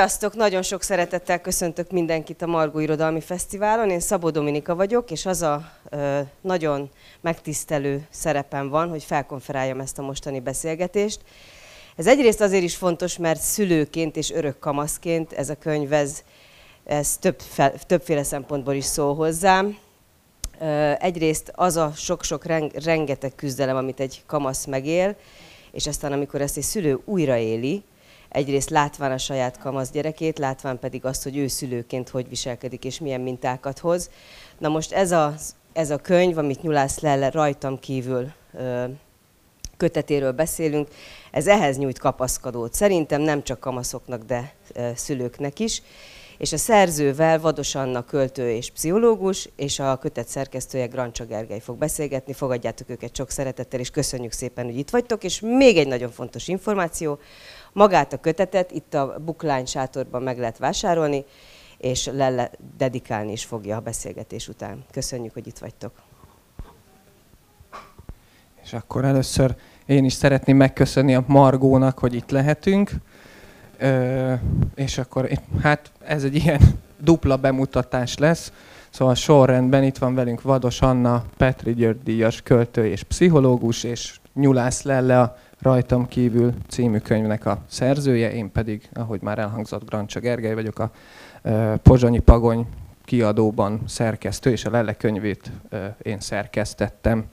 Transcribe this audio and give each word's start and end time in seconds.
Sziasztok! 0.00 0.34
Nagyon 0.34 0.62
sok 0.62 0.82
szeretettel 0.82 1.40
köszöntök 1.40 1.90
mindenkit 1.90 2.42
a 2.42 2.46
Margó 2.46 2.78
Irodalmi 2.78 3.20
Fesztiválon. 3.20 3.90
Én 3.90 4.00
Szabó 4.00 4.30
Dominika 4.30 4.74
vagyok, 4.74 5.10
és 5.10 5.26
az 5.26 5.42
a 5.42 5.70
ö, 5.90 6.20
nagyon 6.40 6.90
megtisztelő 7.20 8.06
szerepem 8.10 8.68
van, 8.68 8.88
hogy 8.88 9.04
felkonferáljam 9.04 9.80
ezt 9.80 9.98
a 9.98 10.02
mostani 10.02 10.40
beszélgetést. 10.40 11.20
Ez 11.96 12.06
egyrészt 12.06 12.40
azért 12.40 12.62
is 12.62 12.76
fontos, 12.76 13.18
mert 13.18 13.40
szülőként 13.40 14.16
és 14.16 14.30
örök 14.30 14.58
kamaszként 14.58 15.32
ez 15.32 15.48
a 15.48 15.54
könyv, 15.54 15.92
ez, 15.92 16.22
ez 16.84 17.16
több, 17.16 17.40
fel, 17.40 17.72
többféle 17.86 18.22
szempontból 18.22 18.74
is 18.74 18.84
szól 18.84 19.14
hozzám. 19.14 19.78
Ö, 20.60 20.92
egyrészt 20.98 21.52
az 21.54 21.76
a 21.76 21.92
sok-sok 21.96 22.44
rengeteg 22.84 23.34
küzdelem, 23.34 23.76
amit 23.76 24.00
egy 24.00 24.22
kamasz 24.26 24.64
megél, 24.64 25.16
és 25.72 25.86
aztán 25.86 26.12
amikor 26.12 26.40
ezt 26.40 26.56
egy 26.56 26.62
szülő 26.62 27.00
újraéli, 27.04 27.82
egyrészt 28.30 28.70
látván 28.70 29.12
a 29.12 29.18
saját 29.18 29.58
kamasz 29.58 29.90
gyerekét, 29.90 30.38
látván 30.38 30.78
pedig 30.78 31.04
azt, 31.04 31.22
hogy 31.22 31.36
ő 31.36 31.46
szülőként 31.46 32.08
hogy 32.08 32.28
viselkedik 32.28 32.84
és 32.84 32.98
milyen 32.98 33.20
mintákat 33.20 33.78
hoz. 33.78 34.10
Na 34.58 34.68
most 34.68 34.92
ez 34.92 35.12
a, 35.12 35.34
ez 35.72 35.90
a 35.90 35.96
könyv, 35.96 36.38
amit 36.38 36.62
Nyulász 36.62 37.00
Lelle 37.00 37.30
rajtam 37.30 37.78
kívül 37.78 38.32
ö, 38.54 38.84
kötetéről 39.76 40.32
beszélünk, 40.32 40.88
ez 41.30 41.46
ehhez 41.46 41.78
nyújt 41.78 41.98
kapaszkodót. 41.98 42.74
Szerintem 42.74 43.20
nem 43.20 43.42
csak 43.42 43.60
kamaszoknak, 43.60 44.24
de 44.24 44.54
ö, 44.74 44.90
szülőknek 44.94 45.58
is. 45.58 45.82
És 46.40 46.52
a 46.52 46.56
szerzővel 46.56 47.40
Vados 47.40 47.74
Anna 47.74 48.04
költő 48.04 48.50
és 48.50 48.70
pszichológus, 48.70 49.48
és 49.56 49.78
a 49.78 49.96
kötet 49.96 50.28
szerkesztője 50.28 50.86
Grancsa 50.86 51.24
Gergely 51.24 51.60
fog 51.60 51.78
beszélgetni. 51.78 52.32
Fogadjátok 52.32 52.90
őket 52.90 53.16
sok 53.16 53.30
szeretettel, 53.30 53.80
és 53.80 53.90
köszönjük 53.90 54.32
szépen, 54.32 54.64
hogy 54.64 54.78
itt 54.78 54.90
vagytok. 54.90 55.24
És 55.24 55.40
még 55.40 55.76
egy 55.76 55.86
nagyon 55.86 56.10
fontos 56.10 56.48
információ, 56.48 57.18
Magát 57.72 58.12
a 58.12 58.16
kötetet 58.16 58.70
itt 58.70 58.94
a 58.94 59.18
Bookline 59.24 59.64
sátorban 59.64 60.22
meg 60.22 60.38
lehet 60.38 60.58
vásárolni, 60.58 61.24
és 61.78 62.06
Lelle 62.06 62.50
dedikálni 62.76 63.32
is 63.32 63.44
fogja 63.44 63.76
a 63.76 63.80
beszélgetés 63.80 64.48
után. 64.48 64.84
Köszönjük, 64.90 65.32
hogy 65.32 65.46
itt 65.46 65.58
vagytok. 65.58 65.92
És 68.62 68.72
akkor 68.72 69.04
először 69.04 69.56
én 69.86 70.04
is 70.04 70.12
szeretném 70.12 70.56
megköszönni 70.56 71.14
a 71.14 71.24
Margónak, 71.26 71.98
hogy 71.98 72.14
itt 72.14 72.30
lehetünk. 72.30 72.90
Ö, 73.80 74.32
és 74.74 74.98
akkor 74.98 75.28
hát 75.62 75.92
ez 76.04 76.24
egy 76.24 76.34
ilyen 76.34 76.60
dupla 77.04 77.36
bemutatás 77.36 78.18
lesz. 78.18 78.52
Szóval 78.90 79.14
sorrendben 79.14 79.82
itt 79.82 79.98
van 79.98 80.14
velünk 80.14 80.42
Vados 80.42 80.80
Anna, 80.80 81.24
Petri 81.36 81.74
György 81.74 82.02
díjas 82.02 82.42
költő 82.42 82.86
és 82.86 83.02
pszichológus, 83.02 83.84
és 83.84 84.20
Nyulász 84.34 84.82
Lelle, 84.82 85.20
a 85.20 85.36
Rajtam 85.62 86.08
kívül 86.08 86.52
című 86.68 86.98
könyvnek 86.98 87.46
a 87.46 87.58
szerzője, 87.68 88.32
én 88.32 88.52
pedig, 88.52 88.88
ahogy 88.92 89.20
már 89.22 89.38
elhangzott, 89.38 89.88
Grancsa 89.88 90.20
Gergely 90.20 90.54
vagyok, 90.54 90.78
a 90.78 90.90
Pozsonyi 91.82 92.18
Pagony 92.18 92.66
kiadóban 93.04 93.80
szerkesztő, 93.86 94.50
és 94.50 94.64
a 94.64 94.70
Lelle 94.70 94.94
könyvét 94.94 95.52
én 96.02 96.20
szerkesztettem. 96.20 97.24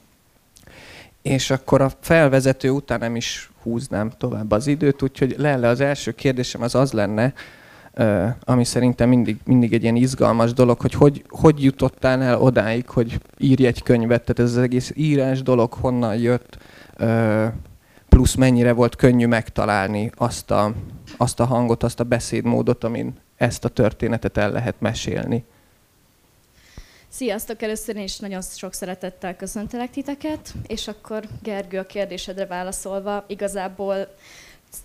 És 1.28 1.50
akkor 1.50 1.82
a 1.82 1.92
felvezető 2.00 2.70
után 2.70 3.00
nem 3.00 3.16
is 3.16 3.52
húznám 3.64 4.12
tovább 4.18 4.52
az 4.52 4.68
időt, 4.68 5.02
úgyhogy 5.02 5.36
Lelle, 5.38 5.68
az 5.68 5.82
első 5.82 6.12
kérdésem 6.12 6.62
az 6.62 6.76
az 6.76 6.92
lenne, 6.92 7.34
ami 8.44 8.64
szerintem 8.64 9.10
mindig, 9.10 9.38
mindig 9.46 9.74
egy 9.74 9.84
ilyen 9.84 9.96
izgalmas 9.96 10.54
dolog, 10.54 10.82
hogy, 10.82 10.94
hogy 10.94 11.26
hogy 11.30 11.64
jutottál 11.64 12.22
el 12.22 12.42
odáig, 12.42 12.90
hogy 12.90 13.20
írj 13.38 13.66
egy 13.66 13.84
könyvet, 13.84 14.22
tehát 14.22 14.40
ez 14.52 14.58
az 14.58 14.64
egész 14.64 14.92
írás 14.96 15.42
dolog 15.42 15.74
honnan 15.74 16.16
jött, 16.16 16.58
plusz 18.10 18.36
mennyire 18.36 18.72
volt 18.72 18.96
könnyű 18.96 19.26
megtalálni 19.26 20.12
azt 20.16 20.52
a, 20.52 20.74
azt 21.18 21.40
a 21.40 21.46
hangot, 21.46 21.84
azt 21.84 22.00
a 22.00 22.04
beszédmódot, 22.04 22.84
amin 22.84 23.14
ezt 23.36 23.66
a 23.66 23.70
történetet 23.70 24.38
el 24.38 24.52
lehet 24.52 24.76
mesélni. 24.80 25.46
Sziasztok! 27.10 27.62
Először 27.62 27.96
én 27.96 28.04
is 28.04 28.18
nagyon 28.18 28.42
sok 28.42 28.74
szeretettel 28.74 29.36
köszöntelek 29.36 29.90
titeket, 29.90 30.54
és 30.68 30.88
akkor 30.88 31.24
Gergő 31.42 31.78
a 31.78 31.86
kérdésedre 31.86 32.46
válaszolva, 32.46 33.24
igazából 33.28 34.08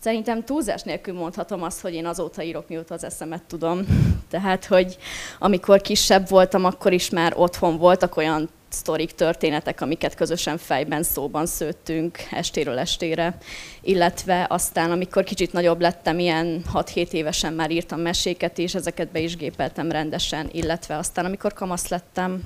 szerintem 0.00 0.44
túlzás 0.44 0.82
nélkül 0.82 1.14
mondhatom 1.14 1.62
azt, 1.62 1.80
hogy 1.80 1.94
én 1.94 2.06
azóta 2.06 2.42
írok, 2.42 2.68
mióta 2.68 2.94
az 2.94 3.04
eszemet 3.04 3.42
tudom. 3.42 3.86
Tehát, 4.30 4.64
hogy 4.64 4.98
amikor 5.38 5.80
kisebb 5.80 6.28
voltam, 6.28 6.64
akkor 6.64 6.92
is 6.92 7.10
már 7.10 7.32
otthon 7.36 7.78
voltak 7.78 8.16
olyan 8.16 8.48
sztorik, 8.72 9.12
történetek, 9.12 9.80
amiket 9.80 10.14
közösen 10.14 10.58
fejben, 10.58 11.02
szóban 11.02 11.46
szőttünk 11.46 12.18
estéről 12.30 12.78
estére, 12.78 13.36
illetve 13.80 14.46
aztán, 14.48 14.90
amikor 14.90 15.24
kicsit 15.24 15.52
nagyobb 15.52 15.80
lettem, 15.80 16.18
ilyen 16.18 16.62
6-7 16.74 17.10
évesen 17.10 17.52
már 17.52 17.70
írtam 17.70 18.00
meséket, 18.00 18.58
és 18.58 18.74
ezeket 18.74 19.08
be 19.08 19.18
is 19.18 19.36
gépeltem 19.36 19.90
rendesen, 19.90 20.48
illetve 20.52 20.96
aztán, 20.96 21.24
amikor 21.24 21.52
kamasz 21.52 21.88
lettem, 21.88 22.42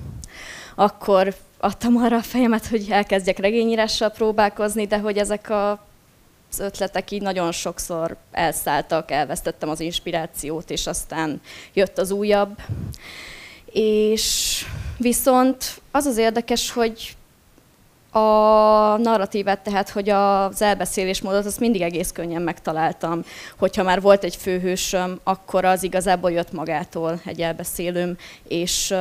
akkor 0.75 1.35
adtam 1.59 1.97
arra 1.97 2.17
a 2.17 2.23
fejemet, 2.23 2.67
hogy 2.67 2.87
elkezdjek 2.91 3.39
regényírással 3.39 4.11
próbálkozni, 4.11 4.87
de 4.87 4.99
hogy 4.99 5.19
ezek 5.19 5.51
a 5.51 5.87
az 6.51 6.59
ötletek 6.59 7.11
így 7.11 7.23
nagyon 7.23 7.53
sokszor 7.53 8.17
elszálltak, 8.31 9.11
elvesztettem 9.11 9.69
az 9.69 9.81
inspirációt, 9.81 10.71
és 10.71 10.87
aztán 10.87 11.41
jött 11.73 11.99
az 11.99 12.11
újabb. 12.11 12.59
És 13.73 14.65
viszont 14.97 15.81
az 15.91 16.05
az 16.05 16.17
érdekes, 16.17 16.71
hogy 16.71 17.17
a 18.11 18.97
narratívát, 18.97 19.61
tehát 19.61 19.89
hogy 19.89 20.09
az 20.09 20.63
elbeszélésmódot, 20.63 21.45
azt 21.45 21.61
mindig 21.61 21.81
egész 21.81 22.13
könnyen 22.13 22.43
megtaláltam. 22.43 23.23
Hogyha 23.59 23.83
már 23.83 24.01
volt 24.01 24.25
egy 24.25 24.37
főhősöm, 24.37 25.21
akkor 25.25 25.65
az 25.65 25.83
igazából 25.83 26.31
jött 26.31 26.53
magától 26.53 27.21
egy 27.25 27.41
elbeszélőm, 27.41 28.17
és, 28.49 28.95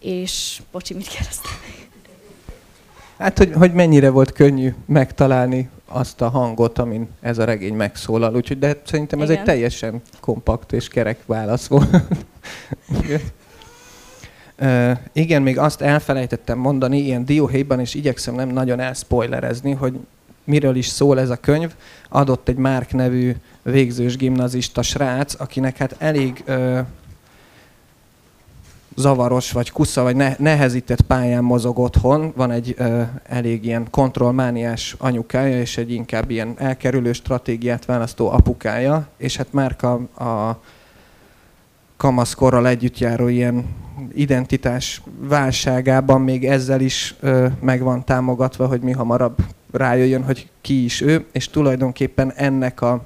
és 0.00 0.62
bocsi, 0.72 0.94
mit 0.94 1.08
kérdeztem? 1.08 1.52
Hát, 3.18 3.38
hogy, 3.38 3.52
hogy 3.52 3.72
mennyire 3.72 4.10
volt 4.10 4.32
könnyű 4.32 4.74
megtalálni 4.86 5.70
azt 5.86 6.20
a 6.20 6.28
hangot, 6.28 6.78
amin 6.78 7.08
ez 7.20 7.38
a 7.38 7.44
regény 7.44 7.74
megszólal. 7.74 8.34
Úgyhogy, 8.34 8.58
de 8.58 8.80
szerintem 8.84 9.20
ez 9.20 9.28
Igen. 9.28 9.40
egy 9.40 9.46
teljesen 9.46 10.02
kompakt 10.20 10.72
és 10.72 10.88
kerek 10.88 11.18
válasz 11.26 11.66
volt. 11.66 11.88
Igen, 15.12 15.42
még 15.42 15.58
azt 15.58 15.80
elfelejtettem 15.80 16.58
mondani 16.58 16.98
ilyen 16.98 17.24
dióhéjban, 17.24 17.80
és 17.80 17.94
igyekszem 17.94 18.34
nem 18.34 18.48
nagyon 18.48 18.80
elspoilerezni, 18.80 19.72
hogy 19.72 19.98
miről 20.44 20.76
is 20.76 20.86
szól 20.86 21.20
ez 21.20 21.30
a 21.30 21.36
könyv. 21.36 21.74
Adott 22.08 22.48
egy 22.48 22.56
Márk 22.56 22.92
nevű 22.92 23.36
végzős 23.62 24.16
gimnazista 24.16 24.82
srác, 24.82 25.40
akinek 25.40 25.76
hát 25.76 25.94
elég 25.98 26.44
uh, 26.48 26.78
zavaros, 28.96 29.52
vagy 29.52 29.70
kusza, 29.70 30.02
vagy 30.02 30.16
ne, 30.16 30.34
nehezített 30.38 31.00
pályán 31.00 31.44
mozog 31.44 31.78
otthon. 31.78 32.32
Van 32.36 32.50
egy 32.50 32.74
uh, 32.78 33.02
elég 33.24 33.64
ilyen 33.64 33.86
kontrollmániás 33.90 34.94
anyukája, 34.98 35.60
és 35.60 35.76
egy 35.76 35.92
inkább 35.92 36.30
ilyen 36.30 36.54
elkerülő 36.56 37.12
stratégiát 37.12 37.84
választó 37.84 38.30
apukája, 38.30 39.08
és 39.16 39.36
hát 39.36 39.52
Márk 39.52 39.82
a, 39.82 39.92
a 40.24 40.60
kamaszkorral 41.96 42.68
együtt 42.68 42.98
járó 42.98 43.28
ilyen 43.28 43.64
identitás 44.14 45.02
válságában 45.18 46.20
még 46.20 46.46
ezzel 46.46 46.80
is 46.80 47.14
ö, 47.20 47.46
meg 47.60 47.82
van 47.82 48.04
támogatva, 48.04 48.66
hogy 48.66 48.80
mi 48.80 48.92
hamarabb 48.92 49.36
rájöjjön, 49.70 50.24
hogy 50.24 50.48
ki 50.60 50.84
is 50.84 51.00
ő, 51.00 51.26
és 51.32 51.48
tulajdonképpen 51.48 52.32
ennek 52.32 52.80
a 52.80 53.04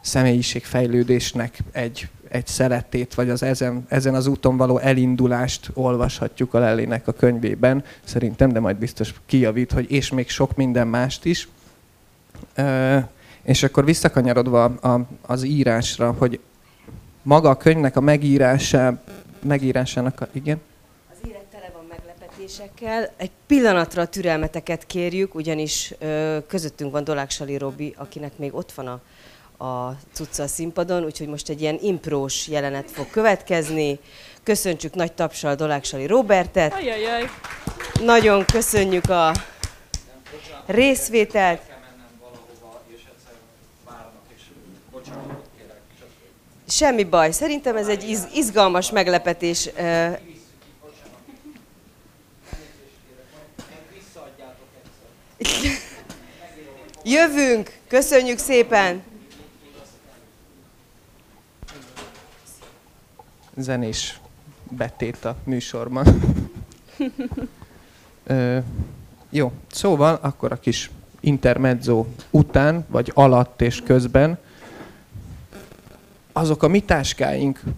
személyiségfejlődésnek 0.00 1.58
egy, 1.72 2.08
egy 2.28 2.46
szeretét, 2.46 3.14
vagy 3.14 3.30
az 3.30 3.42
ezen, 3.42 3.84
ezen 3.88 4.14
az 4.14 4.26
úton 4.26 4.56
való 4.56 4.78
elindulást 4.78 5.70
olvashatjuk 5.74 6.54
a 6.54 6.58
Lellének 6.58 7.08
a 7.08 7.12
könyvében, 7.12 7.84
szerintem, 8.04 8.52
de 8.52 8.60
majd 8.60 8.76
biztos 8.76 9.14
kijavít, 9.26 9.72
hogy 9.72 9.90
és 9.90 10.10
még 10.10 10.28
sok 10.28 10.56
minden 10.56 10.86
mást 10.86 11.24
is. 11.24 11.48
Ö, 12.54 12.98
és 13.42 13.62
akkor 13.62 13.84
visszakanyarodva 13.84 14.64
a, 14.64 15.06
az 15.22 15.42
írásra, 15.42 16.14
hogy 16.18 16.40
maga 17.22 17.48
a 17.48 17.56
könyvnek 17.56 17.96
a 17.96 18.00
megírása, 18.00 19.02
megírásának 19.44 20.20
a, 20.20 20.28
igen? 20.32 20.60
Az 21.10 21.28
élet 21.28 21.44
tele 21.44 21.70
van 21.74 21.84
meglepetésekkel. 21.88 23.10
Egy 23.16 23.30
pillanatra 23.46 24.02
a 24.02 24.06
türelmeteket 24.06 24.86
kérjük, 24.86 25.34
ugyanis 25.34 25.94
ö, 25.98 26.38
közöttünk 26.46 26.92
van 26.92 27.04
Dolák 27.04 27.30
Sali 27.30 27.58
Robi, 27.58 27.94
akinek 27.96 28.38
még 28.38 28.54
ott 28.54 28.72
van 28.72 28.86
a, 28.86 29.00
a 29.64 29.96
cucca 30.12 30.42
a 30.42 30.46
színpadon, 30.46 31.04
úgyhogy 31.04 31.28
most 31.28 31.48
egy 31.48 31.60
ilyen 31.60 31.78
imprós 31.82 32.48
jelenet 32.48 32.90
fog 32.90 33.10
következni. 33.10 33.98
Köszöntsük 34.42 34.94
nagy 34.94 35.12
tapsal 35.12 35.54
Dolák 35.54 35.84
Sali 35.84 36.06
Robertet. 36.06 36.72
Ajajaj. 36.72 37.30
Nagyon 38.04 38.44
köszönjük 38.44 39.10
a 39.10 39.32
részvételt. 40.66 41.60
Semmi 46.68 47.04
baj. 47.04 47.32
Szerintem 47.32 47.76
ez 47.76 47.88
egy 47.88 48.18
izgalmas 48.34 48.90
meglepetés. 48.90 49.70
Jövünk! 57.04 57.78
Köszönjük 57.86 58.38
szépen! 58.38 59.02
Zenés 63.56 64.20
betét 64.70 65.24
a 65.24 65.36
műsorban. 65.44 66.06
Ö, 68.26 68.58
jó, 69.30 69.52
szóval 69.70 70.18
akkor 70.22 70.52
a 70.52 70.56
kis 70.56 70.90
intermezzo 71.20 72.04
után, 72.30 72.86
vagy 72.88 73.10
alatt 73.14 73.60
és 73.60 73.82
közben 73.82 74.38
azok 76.36 76.62
a 76.62 76.68
mi 76.68 76.80
táskáink. 76.80 77.60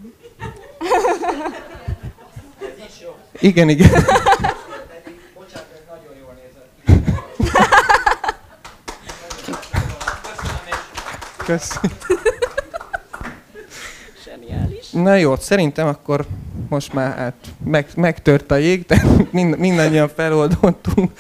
Igen, 3.40 3.68
igen. 3.68 3.90
Köszönöm. 11.44 11.96
Na 14.90 15.14
jó, 15.14 15.36
szerintem 15.36 15.86
akkor 15.86 16.26
most 16.68 16.92
már 16.92 17.16
hát 17.16 17.34
meg, 17.64 17.86
megtört 17.96 18.50
a 18.50 18.56
jég, 18.56 18.86
de 18.86 19.02
mind, 19.30 19.58
mindannyian 19.58 20.08
feloldottunk, 20.08 21.10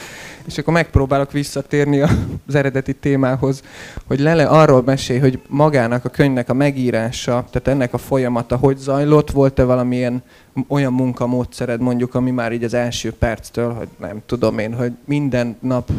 és 0.46 0.58
akkor 0.58 0.72
megpróbálok 0.72 1.32
visszatérni 1.32 2.00
az 2.46 2.54
eredeti 2.54 2.94
témához, 2.94 3.62
hogy 4.06 4.20
Lele 4.20 4.44
arról 4.44 4.82
mesél, 4.82 5.20
hogy 5.20 5.40
magának 5.48 6.04
a 6.04 6.08
könyvnek 6.08 6.48
a 6.48 6.54
megírása, 6.54 7.44
tehát 7.50 7.68
ennek 7.68 7.94
a 7.94 7.98
folyamata 7.98 8.56
hogy 8.56 8.76
zajlott, 8.76 9.30
volt-e 9.30 9.64
valamilyen 9.64 10.22
olyan 10.68 10.92
munkamódszered 10.92 11.80
mondjuk, 11.80 12.14
ami 12.14 12.30
már 12.30 12.52
így 12.52 12.64
az 12.64 12.74
első 12.74 13.12
perctől, 13.12 13.72
hogy 13.72 13.88
nem 13.96 14.22
tudom 14.26 14.58
én, 14.58 14.74
hogy 14.74 14.92
minden 15.04 15.56
nap 15.60 15.90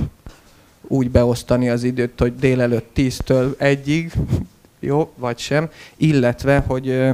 úgy 0.88 1.12
beosztani 1.12 1.70
az 1.70 1.84
időt, 1.84 2.20
hogy 2.20 2.36
délelőtt 2.36 2.90
10-től 2.96 3.56
1-ig, 3.60 4.12
jó, 4.80 5.12
vagy 5.16 5.38
sem, 5.38 5.70
illetve, 5.98 6.64
hogy 6.68 7.10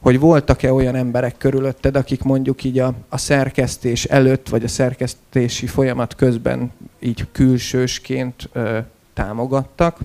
hogy 0.00 0.18
voltak-e 0.18 0.72
olyan 0.72 0.94
emberek 0.94 1.38
körülötted, 1.38 1.96
akik 1.96 2.22
mondjuk 2.22 2.64
így 2.64 2.78
a, 2.78 2.94
a 3.08 3.18
szerkesztés 3.18 4.04
előtt, 4.04 4.48
vagy 4.48 4.64
a 4.64 4.68
szerkesztési 4.68 5.66
folyamat 5.66 6.14
közben 6.14 6.72
így 6.98 7.26
külsősként 7.32 8.48
ö, 8.52 8.78
támogattak. 9.14 9.98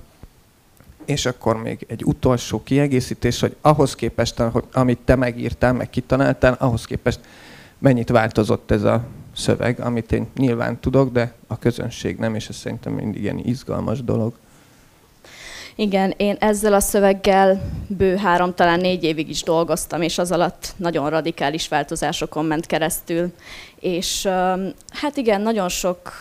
És 1.05 1.25
akkor 1.25 1.61
még 1.61 1.85
egy 1.87 2.03
utolsó 2.05 2.63
kiegészítés, 2.63 3.39
hogy 3.39 3.55
ahhoz 3.61 3.95
képest, 3.95 4.37
hogy, 4.37 4.63
amit 4.73 4.99
te 5.05 5.15
megírtál, 5.15 5.73
meg 5.73 5.89
kitaláltál, 5.89 6.55
ahhoz 6.59 6.85
képest 6.85 7.19
mennyit 7.77 8.09
változott 8.09 8.71
ez 8.71 8.83
a 8.83 9.03
szöveg, 9.35 9.79
amit 9.79 10.11
én 10.11 10.27
nyilván 10.37 10.79
tudok, 10.79 11.11
de 11.11 11.33
a 11.47 11.59
közönség 11.59 12.17
nem, 12.17 12.35
és 12.35 12.49
ez 12.49 12.55
szerintem 12.55 12.93
mindig 12.93 13.21
ilyen 13.21 13.37
izgalmas 13.37 14.03
dolog. 14.03 14.33
Igen, 15.75 16.13
én 16.17 16.35
ezzel 16.39 16.73
a 16.73 16.79
szöveggel 16.79 17.61
bő 17.87 18.15
három, 18.15 18.53
talán 18.53 18.79
négy 18.79 19.03
évig 19.03 19.29
is 19.29 19.43
dolgoztam, 19.43 20.01
és 20.01 20.17
az 20.17 20.31
alatt 20.31 20.73
nagyon 20.75 21.09
radikális 21.09 21.67
változásokon 21.67 22.45
ment 22.45 22.65
keresztül. 22.65 23.33
És 23.79 24.25
hát 24.89 25.17
igen, 25.17 25.41
nagyon 25.41 25.69
sok 25.69 26.11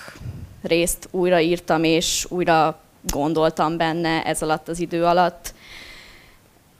részt 0.62 1.08
újraírtam, 1.10 1.84
és 1.84 2.26
újra 2.28 2.80
gondoltam 3.02 3.76
benne 3.76 4.24
ez 4.24 4.42
alatt 4.42 4.68
az 4.68 4.78
idő 4.78 5.04
alatt, 5.04 5.54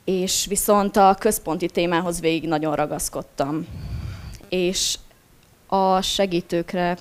és 0.04 0.46
viszont 0.48 0.96
a 0.96 1.16
központi 1.18 1.66
témához 1.66 2.20
végig 2.20 2.48
nagyon 2.48 2.74
ragaszkodtam. 2.74 3.66
És 4.48 4.98
a 5.66 6.00
segítőkre 6.00 6.98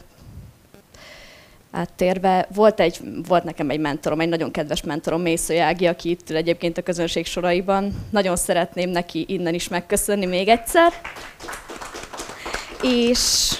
áttérve, 1.71 2.47
volt, 2.53 2.79
egy, 2.79 2.99
volt 3.27 3.43
nekem 3.43 3.69
egy 3.69 3.79
mentorom, 3.79 4.19
egy 4.19 4.29
nagyon 4.29 4.51
kedves 4.51 4.83
mentorom, 4.83 5.21
Mésző 5.21 5.59
Ági, 5.59 5.87
aki 5.87 6.09
itt 6.09 6.29
ül 6.29 6.35
egyébként 6.35 6.77
a 6.77 6.81
közönség 6.81 7.25
soraiban. 7.25 8.05
Nagyon 8.09 8.35
szeretném 8.35 8.89
neki 8.89 9.25
innen 9.27 9.53
is 9.53 9.67
megköszönni 9.67 10.25
még 10.25 10.47
egyszer. 10.47 10.93
És 12.81 13.51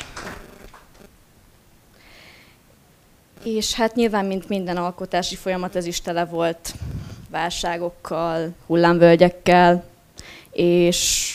és 3.43 3.73
hát 3.73 3.95
nyilván, 3.95 4.25
mint 4.25 4.49
minden 4.49 4.77
alkotási 4.77 5.35
folyamat, 5.35 5.75
ez 5.75 5.85
is 5.85 6.01
tele 6.01 6.25
volt 6.25 6.73
válságokkal, 7.29 8.49
hullámvölgyekkel, 8.67 9.83
és 10.51 11.29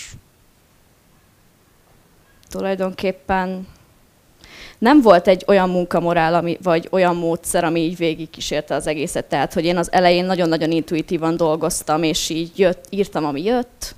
tulajdonképpen 2.49 3.67
nem 4.86 5.02
volt 5.02 5.28
egy 5.28 5.44
olyan 5.46 5.70
munkamorál, 5.70 6.34
ami, 6.34 6.58
vagy 6.62 6.88
olyan 6.90 7.16
módszer, 7.16 7.64
ami 7.64 7.80
így 7.80 7.96
végigkísérte 7.96 8.74
az 8.74 8.86
egészet. 8.86 9.24
Tehát, 9.24 9.52
hogy 9.52 9.64
én 9.64 9.76
az 9.76 9.92
elején 9.92 10.24
nagyon-nagyon 10.24 10.70
intuitívan 10.70 11.36
dolgoztam, 11.36 12.02
és 12.02 12.28
így 12.28 12.58
jött, 12.58 12.84
írtam, 12.90 13.24
ami 13.24 13.42
jött, 13.42 13.94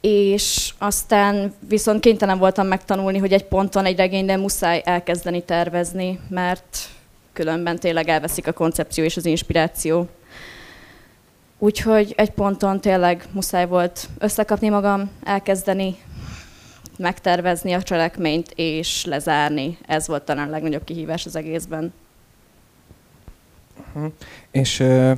és 0.00 0.72
aztán 0.78 1.54
viszont 1.68 2.00
kénytelen 2.00 2.38
voltam 2.38 2.66
megtanulni, 2.66 3.18
hogy 3.18 3.32
egy 3.32 3.44
ponton 3.44 3.84
egy 3.84 3.96
regényben 3.96 4.40
muszáj 4.40 4.82
elkezdeni 4.84 5.42
tervezni, 5.42 6.20
mert 6.28 6.78
különben 7.32 7.78
tényleg 7.78 8.08
elveszik 8.08 8.46
a 8.46 8.52
koncepció 8.52 9.04
és 9.04 9.16
az 9.16 9.26
inspiráció. 9.26 10.08
Úgyhogy 11.58 12.12
egy 12.16 12.30
ponton 12.30 12.80
tényleg 12.80 13.28
muszáj 13.32 13.66
volt 13.66 14.08
összekapni 14.18 14.68
magam, 14.68 15.10
elkezdeni 15.24 15.96
megtervezni 17.00 17.72
a 17.72 17.82
cselekményt 17.82 18.52
és 18.54 19.04
lezárni. 19.04 19.78
Ez 19.86 20.06
volt 20.06 20.22
talán 20.22 20.48
a 20.48 20.50
legnagyobb 20.50 20.84
kihívás 20.84 21.26
az 21.26 21.36
egészben. 21.36 21.92
Uh-huh. 23.94 24.12
És 24.50 24.80
uh, 24.80 25.16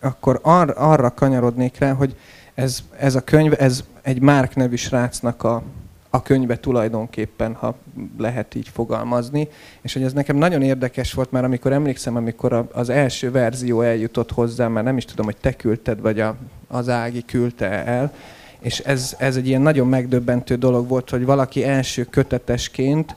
akkor 0.00 0.40
ar- 0.42 0.76
arra 0.76 1.14
kanyarodnék 1.14 1.78
rá, 1.78 1.92
hogy 1.92 2.16
ez, 2.54 2.82
ez 2.98 3.14
a 3.14 3.20
könyv, 3.20 3.52
ez 3.58 3.84
egy 4.02 4.20
Márk 4.20 4.54
nevű 4.54 4.76
srácnak 4.76 5.42
a, 5.42 5.62
a 6.10 6.22
könyve 6.22 6.58
tulajdonképpen, 6.58 7.54
ha 7.54 7.74
lehet 8.18 8.54
így 8.54 8.68
fogalmazni. 8.68 9.48
És 9.80 9.92
hogy 9.92 10.02
ez 10.02 10.12
nekem 10.12 10.36
nagyon 10.36 10.62
érdekes 10.62 11.12
volt, 11.12 11.30
mert 11.30 11.44
amikor 11.44 11.72
emlékszem, 11.72 12.16
amikor 12.16 12.52
a, 12.52 12.68
az 12.72 12.88
első 12.88 13.30
verzió 13.30 13.80
eljutott 13.80 14.30
hozzám, 14.30 14.72
már 14.72 14.84
nem 14.84 14.96
is 14.96 15.04
tudom, 15.04 15.24
hogy 15.24 15.36
te 15.36 15.52
küldted, 15.52 16.00
vagy 16.00 16.20
a, 16.20 16.36
az 16.68 16.88
Ági 16.88 17.24
küldte 17.24 17.84
el, 17.84 18.12
és 18.62 18.78
ez, 18.78 19.14
ez 19.18 19.36
egy 19.36 19.46
ilyen 19.46 19.60
nagyon 19.62 19.88
megdöbbentő 19.88 20.54
dolog 20.54 20.88
volt, 20.88 21.10
hogy 21.10 21.24
valaki 21.24 21.64
első 21.64 22.04
kötetesként, 22.04 23.16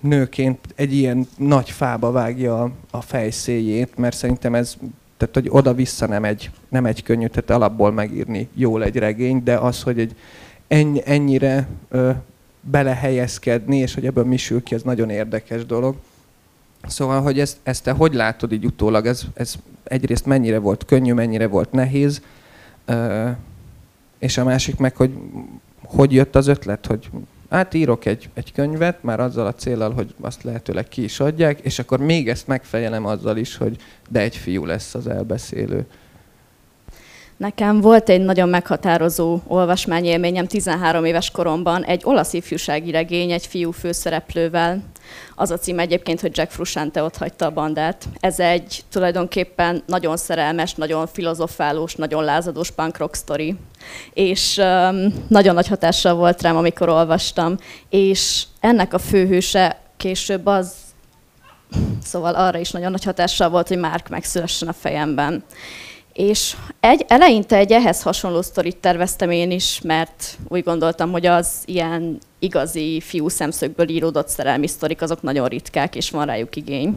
nőként 0.00 0.58
egy 0.74 0.92
ilyen 0.92 1.28
nagy 1.36 1.70
fába 1.70 2.10
vágja 2.10 2.62
a, 2.62 2.70
a 2.90 3.00
fejszéjét, 3.00 3.96
mert 3.96 4.16
szerintem 4.16 4.54
ez, 4.54 4.76
tehát 5.16 5.34
hogy 5.34 5.48
oda-vissza 5.50 6.06
nem 6.06 6.24
egy, 6.24 6.50
nem 6.68 6.86
egy 6.86 7.02
könnyű, 7.02 7.26
tehát 7.26 7.50
alapból 7.50 7.92
megírni 7.92 8.48
jól 8.54 8.84
egy 8.84 8.96
regény, 8.96 9.42
de 9.44 9.56
az, 9.56 9.82
hogy 9.82 9.98
egy 9.98 10.16
ennyi, 10.68 11.02
ennyire 11.04 11.66
ö, 11.88 12.10
belehelyezkedni, 12.60 13.76
és 13.76 13.94
hogy 13.94 14.06
ebből 14.06 14.24
mi 14.24 14.36
sül 14.36 14.62
ki, 14.62 14.74
ez 14.74 14.82
nagyon 14.82 15.10
érdekes 15.10 15.66
dolog. 15.66 15.96
Szóval, 16.86 17.22
hogy 17.22 17.40
ezt, 17.40 17.56
ezt 17.62 17.84
te 17.84 17.90
hogy 17.90 18.14
látod 18.14 18.52
így 18.52 18.64
utólag? 18.64 19.06
Ez, 19.06 19.22
ez 19.34 19.54
egyrészt 19.84 20.26
mennyire 20.26 20.58
volt 20.58 20.84
könnyű, 20.84 21.12
mennyire 21.12 21.46
volt 21.46 21.72
nehéz, 21.72 22.22
és 24.18 24.38
a 24.38 24.44
másik 24.44 24.76
meg, 24.76 24.96
hogy 24.96 25.12
hogy 25.88 26.12
jött 26.12 26.36
az 26.36 26.46
ötlet, 26.46 26.86
hogy 26.86 27.10
hát 27.50 27.74
írok 27.74 28.04
egy, 28.04 28.28
egy 28.34 28.52
könyvet, 28.52 29.02
már 29.02 29.20
azzal 29.20 29.46
a 29.46 29.54
célral, 29.54 29.92
hogy 29.92 30.14
azt 30.20 30.42
lehetőleg 30.42 30.88
ki 30.88 31.02
is 31.02 31.20
adják, 31.20 31.60
és 31.60 31.78
akkor 31.78 31.98
még 31.98 32.28
ezt 32.28 32.46
megfejelem 32.46 33.06
azzal 33.06 33.36
is, 33.36 33.56
hogy 33.56 33.76
de 34.08 34.20
egy 34.20 34.36
fiú 34.36 34.64
lesz 34.64 34.94
az 34.94 35.06
elbeszélő. 35.06 35.86
Nekem 37.38 37.80
volt 37.80 38.08
egy 38.08 38.20
nagyon 38.20 38.48
meghatározó 38.48 39.40
olvasmányélményem 39.46 40.46
13 40.46 41.04
éves 41.04 41.30
koromban, 41.30 41.84
egy 41.84 42.00
olasz 42.04 42.32
ifjúsági 42.32 42.90
regény 42.90 43.30
egy 43.30 43.46
fiú 43.46 43.70
főszereplővel. 43.70 44.82
Az 45.34 45.50
a 45.50 45.58
cím 45.58 45.78
egyébként, 45.78 46.20
hogy 46.20 46.36
Jack 46.36 46.50
Frusciante 46.50 47.02
ott 47.02 47.16
hagyta 47.16 47.46
a 47.46 47.50
bandát. 47.50 48.04
Ez 48.20 48.40
egy 48.40 48.80
tulajdonképpen 48.90 49.82
nagyon 49.86 50.16
szerelmes, 50.16 50.74
nagyon 50.74 51.06
filozofálós, 51.06 51.94
nagyon 51.94 52.24
lázadós 52.24 52.70
punk 52.70 52.96
rock 52.96 53.16
story. 53.16 53.56
És 54.14 54.56
um, 54.56 55.26
nagyon 55.28 55.54
nagy 55.54 55.68
hatással 55.68 56.14
volt 56.14 56.42
rám, 56.42 56.56
amikor 56.56 56.88
olvastam. 56.88 57.56
És 57.88 58.44
ennek 58.60 58.94
a 58.94 58.98
főhőse 58.98 59.80
később 59.96 60.46
az, 60.46 60.72
szóval 62.02 62.34
arra 62.34 62.58
is 62.58 62.70
nagyon 62.70 62.90
nagy 62.90 63.04
hatással 63.04 63.48
volt, 63.48 63.68
hogy 63.68 63.78
Mark 63.78 64.08
megszülessen 64.08 64.68
a 64.68 64.72
fejemben. 64.72 65.44
És 66.18 66.56
egy, 66.80 67.04
eleinte 67.08 67.56
egy 67.56 67.72
ehhez 67.72 68.02
hasonló 68.02 68.42
sztorit 68.42 68.76
terveztem 68.76 69.30
én 69.30 69.50
is, 69.50 69.80
mert 69.82 70.38
úgy 70.48 70.62
gondoltam, 70.62 71.10
hogy 71.10 71.26
az 71.26 71.48
ilyen 71.64 72.18
igazi 72.38 73.00
fiú 73.00 73.28
szemszögből 73.28 73.88
íródott 73.88 74.28
szerelmi 74.28 74.66
sztorik, 74.66 75.02
azok 75.02 75.22
nagyon 75.22 75.48
ritkák, 75.48 75.94
és 75.96 76.10
van 76.10 76.26
rájuk 76.26 76.56
igény. 76.56 76.96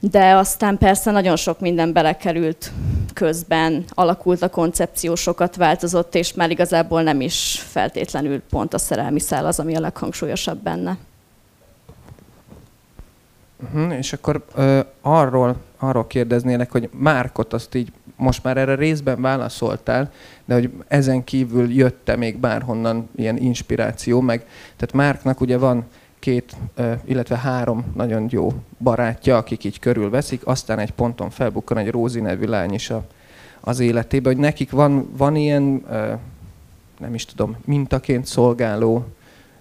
De 0.00 0.34
aztán 0.34 0.78
persze 0.78 1.10
nagyon 1.10 1.36
sok 1.36 1.60
minden 1.60 1.92
belekerült 1.92 2.72
közben, 3.12 3.84
alakult 3.88 4.42
a 4.42 4.50
koncepció, 4.50 5.14
sokat 5.14 5.56
változott, 5.56 6.14
és 6.14 6.32
már 6.32 6.50
igazából 6.50 7.02
nem 7.02 7.20
is 7.20 7.64
feltétlenül 7.68 8.42
pont 8.50 8.74
a 8.74 8.78
szerelmi 8.78 9.20
szál 9.20 9.46
az, 9.46 9.58
ami 9.58 9.76
a 9.76 9.80
leghangsúlyosabb 9.80 10.58
benne. 10.62 10.96
Uh-huh, 13.62 13.96
és 13.98 14.12
akkor 14.12 14.44
uh, 14.56 14.78
arról, 15.00 15.56
arról 15.78 16.06
kérdeznélek, 16.06 16.70
hogy 16.70 16.88
Márkot 16.92 17.52
azt 17.52 17.74
így 17.74 17.92
most 18.16 18.42
már 18.42 18.56
erre 18.56 18.74
részben 18.74 19.20
válaszoltál, 19.20 20.12
de 20.44 20.54
hogy 20.54 20.70
ezen 20.88 21.24
kívül 21.24 21.72
jött-e 21.72 22.16
még 22.16 22.38
bárhonnan 22.38 23.08
ilyen 23.16 23.36
inspiráció, 23.36 24.20
meg 24.20 24.46
tehát 24.76 24.92
Márknak 24.92 25.40
ugye 25.40 25.58
van 25.58 25.84
két, 26.18 26.56
illetve 27.04 27.36
három 27.36 27.84
nagyon 27.94 28.26
jó 28.30 28.52
barátja, 28.78 29.36
akik 29.36 29.64
így 29.64 29.78
körülveszik, 29.78 30.46
aztán 30.46 30.78
egy 30.78 30.90
ponton 30.90 31.30
felbukkan 31.30 31.78
egy 31.78 31.90
Rózi 31.90 32.20
nevű 32.20 32.46
lány 32.46 32.72
is 32.72 32.90
a, 32.90 33.04
az 33.60 33.80
életébe, 33.80 34.28
hogy 34.28 34.38
nekik 34.38 34.70
van, 34.70 35.08
van 35.16 35.36
ilyen, 35.36 35.84
nem 36.98 37.14
is 37.14 37.24
tudom, 37.24 37.56
mintaként 37.64 38.26
szolgáló 38.26 39.06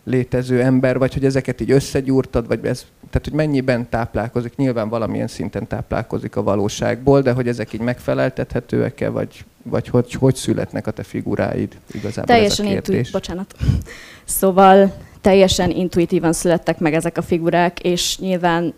létező 0.03 0.61
ember, 0.61 0.97
vagy 0.97 1.13
hogy 1.13 1.25
ezeket 1.25 1.61
így 1.61 1.71
összegyúrtad, 1.71 2.47
vagy 2.47 2.65
ez, 2.65 2.85
tehát 3.09 3.27
hogy 3.27 3.33
mennyiben 3.33 3.89
táplálkozik, 3.89 4.55
nyilván 4.55 4.89
valamilyen 4.89 5.27
szinten 5.27 5.67
táplálkozik 5.67 6.35
a 6.35 6.43
valóságból, 6.43 7.21
de 7.21 7.31
hogy 7.31 7.47
ezek 7.47 7.73
így 7.73 7.81
megfeleltethetőek-e, 7.81 9.09
vagy, 9.09 9.45
vagy 9.63 9.87
hogy, 9.87 10.13
hogy 10.13 10.35
születnek 10.35 10.87
a 10.87 10.91
te 10.91 11.03
figuráid 11.03 11.77
igazából 11.91 12.35
Teljesen 12.35 12.65
ez 12.65 12.71
a 12.71 12.73
kérdés? 12.73 12.95
Intuit, 12.95 13.11
bocsánat. 13.11 13.55
Szóval 14.23 14.93
teljesen 15.21 15.71
intuitívan 15.71 16.33
születtek 16.33 16.79
meg 16.79 16.93
ezek 16.93 17.17
a 17.17 17.21
figurák, 17.21 17.79
és 17.79 18.17
nyilván 18.19 18.73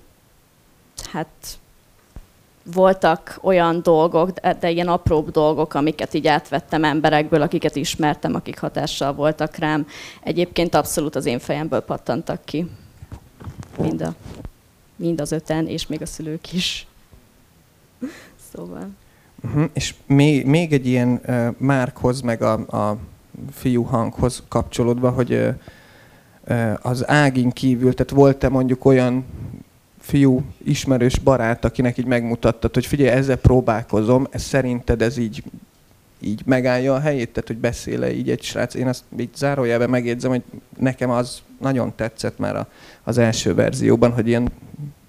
hát 1.12 1.28
voltak 2.74 3.40
olyan 3.42 3.82
dolgok, 3.84 4.30
de, 4.30 4.58
de 4.60 4.70
ilyen 4.70 4.88
apróbb 4.88 5.32
dolgok, 5.32 5.74
amiket 5.74 6.14
így 6.14 6.28
átvettem 6.28 6.84
emberekből, 6.84 7.42
akiket 7.42 7.76
ismertem, 7.76 8.36
akik 8.36 8.60
hatással 8.60 9.14
voltak 9.14 9.56
rám. 9.56 9.88
Egyébként 10.24 10.76
abszolút 10.76 11.16
az 11.16 11.26
én 11.26 11.40
fejemből 11.40 11.80
pattantak 11.80 12.46
ki. 12.46 12.70
Mind, 13.78 14.02
a, 14.02 14.16
mind 14.96 15.22
az 15.22 15.32
öten, 15.32 15.68
és 15.68 15.88
még 15.88 16.02
a 16.02 16.06
szülők 16.06 16.54
is. 16.54 16.88
Szóval. 18.54 18.90
Uh-huh. 19.44 19.70
És 19.74 19.94
még, 20.06 20.46
még 20.46 20.74
egy 20.74 20.88
ilyen 20.88 21.22
uh, 21.28 21.48
Márkhoz, 21.58 22.22
meg 22.22 22.42
a, 22.42 22.54
a 22.54 22.98
fiú 23.52 23.84
hanghoz 23.84 24.44
kapcsolódva, 24.48 25.10
hogy 25.10 25.34
uh, 25.34 26.74
az 26.82 27.08
ágin 27.08 27.50
kívül, 27.50 27.94
tehát 27.94 28.12
volt-e 28.12 28.50
mondjuk 28.50 28.86
olyan 28.86 29.26
fiú, 30.08 30.42
ismerős 30.64 31.20
barát, 31.20 31.66
akinek 31.66 31.98
így 31.98 32.06
megmutattad, 32.06 32.74
hogy 32.74 32.86
figyelj, 32.86 33.10
ezzel 33.10 33.36
próbálkozom, 33.36 34.28
ez 34.30 34.42
szerinted 34.42 35.02
ez 35.02 35.18
így, 35.18 35.44
így 36.20 36.42
megállja 36.46 36.94
a 36.94 37.00
helyét, 37.00 37.30
tehát 37.30 37.48
hogy 37.48 37.58
beszéle 37.58 38.14
így 38.14 38.30
egy 38.30 38.42
srác. 38.42 38.74
Én 38.74 38.88
azt 38.88 39.04
így 39.20 39.30
zárójelben 39.36 39.90
megjegyzem, 39.90 40.30
hogy 40.30 40.44
nekem 40.78 41.10
az 41.10 41.42
nagyon 41.60 41.96
tetszett 41.96 42.38
már 42.38 42.56
a, 42.56 42.68
az 43.04 43.18
első 43.18 43.54
verzióban, 43.54 44.12
hogy 44.12 44.28
ilyen 44.28 44.52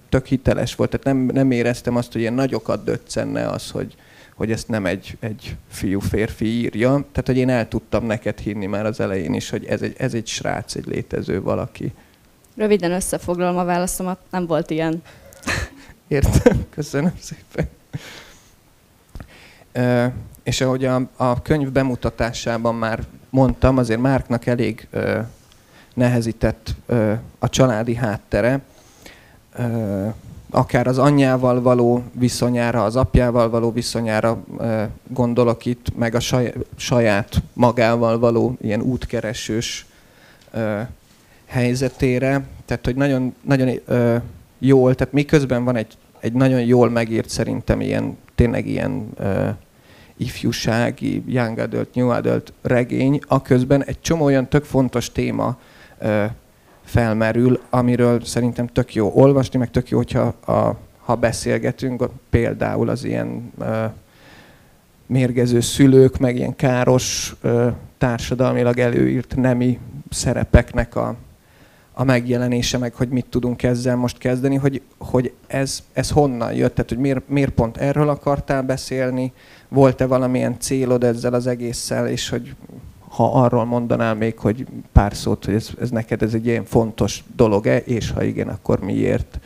tök 0.09 0.25
hiteles 0.25 0.75
volt, 0.75 0.89
tehát 0.89 1.05
nem, 1.05 1.17
nem 1.17 1.51
éreztem 1.51 1.95
azt, 1.95 2.11
hogy 2.11 2.21
ilyen 2.21 2.33
nagyokat 2.33 2.83
döccenne 2.83 3.47
az, 3.47 3.71
hogy, 3.71 3.95
hogy 4.35 4.51
ezt 4.51 4.67
nem 4.67 4.85
egy, 4.85 5.17
egy 5.19 5.55
fiú-férfi 5.69 6.45
írja. 6.45 6.89
Tehát, 6.89 7.23
hogy 7.25 7.37
én 7.37 7.49
el 7.49 7.67
tudtam 7.67 8.05
neked 8.05 8.39
hinni 8.39 8.65
már 8.65 8.85
az 8.85 8.99
elején 8.99 9.33
is, 9.33 9.49
hogy 9.49 9.65
ez 9.65 9.81
egy, 9.81 9.95
ez 9.97 10.13
egy 10.13 10.27
srác, 10.27 10.75
egy 10.75 10.85
létező 10.85 11.41
valaki. 11.41 11.93
Röviden 12.55 12.91
összefoglalom 12.91 13.57
a 13.57 13.63
válaszomat, 13.63 14.19
nem 14.31 14.45
volt 14.45 14.69
ilyen. 14.69 15.01
Értem, 16.07 16.65
köszönöm 16.69 17.13
szépen. 17.19 17.69
E, 19.71 20.13
és 20.43 20.61
ahogy 20.61 20.85
a, 20.85 21.01
a 21.15 21.41
könyv 21.41 21.71
bemutatásában 21.71 22.75
már 22.75 23.03
mondtam, 23.29 23.77
azért 23.77 23.99
Márknak 23.99 24.45
elég 24.45 24.87
e, 24.91 25.29
nehezített 25.99 26.75
a 27.39 27.49
családi 27.49 27.95
háttere. 27.95 28.59
Akár 30.49 30.87
az 30.87 30.97
anyjával 30.97 31.61
való 31.61 32.03
viszonyára, 32.13 32.83
az 32.83 32.95
apjával 32.95 33.49
való 33.49 33.71
viszonyára 33.71 34.43
gondolok 35.07 35.65
itt, 35.65 35.95
meg 35.95 36.15
a 36.15 36.19
saját 36.75 37.41
magával 37.53 38.19
való 38.19 38.57
ilyen 38.61 38.81
útkeresős 38.81 39.85
helyzetére. 41.45 42.43
Tehát, 42.65 42.85
hogy 42.85 42.95
nagyon, 42.95 43.35
nagyon 43.41 43.79
jól, 44.59 44.95
tehát 44.95 45.13
miközben 45.13 45.63
van 45.63 45.75
egy, 45.75 45.97
egy 46.19 46.33
nagyon 46.33 46.61
jól 46.61 46.89
megírt 46.89 47.29
szerintem 47.29 47.81
ilyen, 47.81 48.17
tényleg 48.35 48.67
ilyen 48.67 49.09
ifjúsági, 50.17 51.23
young 51.27 51.57
adult, 51.57 51.95
new 51.95 52.09
adult 52.09 52.53
regény, 52.61 53.19
aközben 53.27 53.83
egy 53.83 54.01
csomó 54.01 54.25
olyan 54.25 54.47
tök 54.47 54.63
fontos 54.63 55.11
téma 55.11 55.57
felmerül, 56.83 57.59
amiről 57.69 58.21
szerintem 58.23 58.67
tök 58.67 58.93
jó 58.93 59.11
olvasni, 59.13 59.59
meg 59.59 59.71
tök 59.71 59.89
jó, 59.89 59.97
hogyha 59.97 60.33
a, 60.45 60.77
ha 60.99 61.15
beszélgetünk, 61.15 62.09
például 62.29 62.89
az 62.89 63.03
ilyen 63.03 63.51
mérgező 65.05 65.59
szülők, 65.59 66.17
meg 66.17 66.35
ilyen 66.35 66.55
káros 66.55 67.35
társadalmilag 67.97 68.79
előírt 68.79 69.35
nemi 69.35 69.79
szerepeknek 70.09 70.95
a, 70.95 71.15
a 71.93 72.03
megjelenése, 72.03 72.77
meg 72.77 72.93
hogy 72.93 73.09
mit 73.09 73.25
tudunk 73.25 73.63
ezzel 73.63 73.95
most 73.95 74.17
kezdeni, 74.17 74.55
hogy, 74.55 74.81
hogy 74.97 75.33
ez, 75.47 75.83
ez 75.93 76.09
honnan 76.09 76.53
jött, 76.53 76.75
tehát 76.75 76.89
hogy 76.89 76.99
miért, 76.99 77.29
miért 77.29 77.51
pont 77.51 77.77
erről 77.77 78.09
akartál 78.09 78.61
beszélni, 78.61 79.33
volt-e 79.67 80.05
valamilyen 80.05 80.59
célod 80.59 81.03
ezzel 81.03 81.33
az 81.33 81.47
egésszel, 81.47 82.07
és 82.07 82.29
hogy 82.29 82.55
ha 83.09 83.31
arról 83.33 83.65
mondanál 83.65 84.15
még, 84.15 84.39
hogy 84.39 84.65
pár 84.91 85.15
szót, 85.15 85.45
hogy 85.45 85.53
ez, 85.53 85.69
ez 85.79 85.89
neked 85.89 86.21
ez 86.21 86.33
egy 86.33 86.45
ilyen 86.45 86.65
fontos 86.65 87.23
dolog-e, 87.35 87.77
és 87.77 88.11
ha 88.11 88.23
igen, 88.23 88.47
akkor 88.47 88.79
miért? 88.79 89.39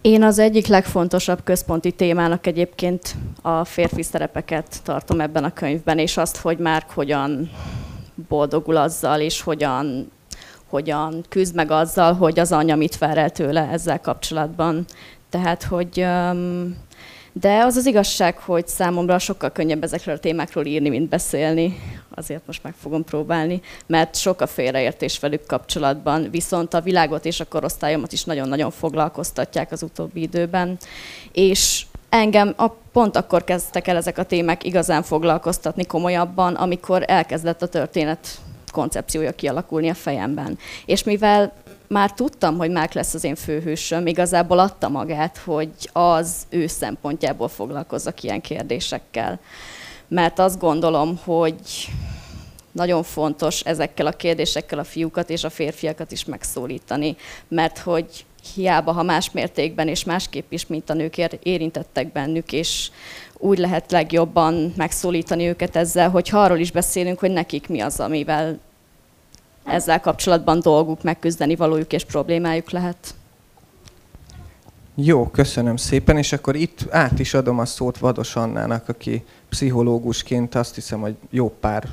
Én 0.00 0.22
az 0.22 0.38
egyik 0.38 0.66
legfontosabb 0.66 1.40
központi 1.44 1.92
témának 1.92 2.46
egyébként 2.46 3.16
a 3.42 3.64
férfi 3.64 4.02
szerepeket 4.02 4.82
tartom 4.82 5.20
ebben 5.20 5.44
a 5.44 5.52
könyvben, 5.52 5.98
és 5.98 6.16
azt, 6.16 6.36
hogy 6.36 6.58
már 6.58 6.86
hogyan 6.94 7.50
boldogul 8.28 8.76
azzal, 8.76 9.20
és 9.20 9.40
hogyan, 9.40 10.10
hogyan 10.68 11.24
küzd 11.28 11.54
meg 11.54 11.70
azzal, 11.70 12.12
hogy 12.12 12.38
az 12.38 12.52
anya 12.52 12.76
mit 12.76 12.98
vár 12.98 13.18
el 13.18 13.30
tőle 13.30 13.68
ezzel 13.72 14.00
kapcsolatban. 14.00 14.84
Tehát, 15.30 15.62
hogy 15.62 16.00
um, 16.00 16.76
de 17.40 17.62
az 17.62 17.76
az 17.76 17.86
igazság, 17.86 18.38
hogy 18.38 18.68
számomra 18.68 19.18
sokkal 19.18 19.50
könnyebb 19.50 19.82
ezekről 19.82 20.14
a 20.14 20.18
témákról 20.18 20.64
írni, 20.64 20.88
mint 20.88 21.08
beszélni. 21.08 21.80
Azért 22.14 22.46
most 22.46 22.62
meg 22.62 22.74
fogom 22.80 23.04
próbálni, 23.04 23.60
mert 23.86 24.16
sok 24.16 24.40
a 24.40 24.46
félreértés 24.46 25.18
velük 25.18 25.46
kapcsolatban, 25.46 26.30
viszont 26.30 26.74
a 26.74 26.80
világot 26.80 27.24
és 27.24 27.40
a 27.40 27.44
korosztályomat 27.44 28.12
is 28.12 28.24
nagyon-nagyon 28.24 28.70
foglalkoztatják 28.70 29.72
az 29.72 29.82
utóbbi 29.82 30.20
időben. 30.20 30.78
És 31.32 31.86
engem 32.08 32.54
a, 32.56 32.68
pont 32.92 33.16
akkor 33.16 33.44
kezdtek 33.44 33.88
el 33.88 33.96
ezek 33.96 34.18
a 34.18 34.24
témák 34.24 34.64
igazán 34.64 35.02
foglalkoztatni 35.02 35.84
komolyabban, 35.84 36.54
amikor 36.54 37.04
elkezdett 37.06 37.62
a 37.62 37.68
történet 37.68 38.38
koncepciója 38.72 39.32
kialakulni 39.32 39.88
a 39.88 39.94
fejemben. 39.94 40.58
És 40.86 41.02
mivel 41.04 41.52
már 41.88 42.12
tudtam, 42.12 42.56
hogy 42.56 42.70
Márk 42.70 42.92
lesz 42.92 43.14
az 43.14 43.24
én 43.24 43.34
főhősöm, 43.34 44.06
igazából 44.06 44.58
adta 44.58 44.88
magát, 44.88 45.38
hogy 45.38 45.70
az 45.92 46.46
ő 46.48 46.66
szempontjából 46.66 47.48
foglalkozzak 47.48 48.22
ilyen 48.22 48.40
kérdésekkel. 48.40 49.40
Mert 50.08 50.38
azt 50.38 50.58
gondolom, 50.58 51.20
hogy 51.24 51.88
nagyon 52.72 53.02
fontos 53.02 53.60
ezekkel 53.60 54.06
a 54.06 54.12
kérdésekkel 54.12 54.78
a 54.78 54.84
fiúkat 54.84 55.30
és 55.30 55.44
a 55.44 55.50
férfiakat 55.50 56.12
is 56.12 56.24
megszólítani, 56.24 57.16
mert 57.48 57.78
hogy 57.78 58.24
hiába, 58.54 58.92
ha 58.92 59.02
más 59.02 59.30
mértékben 59.30 59.88
és 59.88 60.04
másképp 60.04 60.52
is, 60.52 60.66
mint 60.66 60.90
a 60.90 60.94
nők 60.94 61.16
érintettek 61.42 62.12
bennük, 62.12 62.52
és 62.52 62.90
úgy 63.38 63.58
lehet 63.58 63.92
legjobban 63.92 64.72
megszólítani 64.76 65.46
őket 65.46 65.76
ezzel, 65.76 66.10
hogy 66.10 66.28
arról 66.32 66.58
is 66.58 66.70
beszélünk, 66.70 67.18
hogy 67.18 67.30
nekik 67.30 67.68
mi 67.68 67.80
az, 67.80 68.00
amivel 68.00 68.58
ezzel 69.64 70.00
kapcsolatban 70.00 70.60
dolguk, 70.60 71.02
megküzdeni 71.02 71.56
valójuk 71.56 71.92
és 71.92 72.04
problémájuk 72.04 72.70
lehet. 72.70 73.14
Jó, 74.94 75.30
köszönöm 75.30 75.76
szépen, 75.76 76.16
és 76.16 76.32
akkor 76.32 76.56
itt 76.56 76.86
át 76.90 77.18
is 77.18 77.34
adom 77.34 77.58
a 77.58 77.64
szót 77.64 77.98
Vados 77.98 78.36
Annának, 78.36 78.88
aki 78.88 79.24
pszichológusként 79.48 80.54
azt 80.54 80.74
hiszem, 80.74 81.00
hogy 81.00 81.16
jó 81.30 81.50
pár 81.50 81.88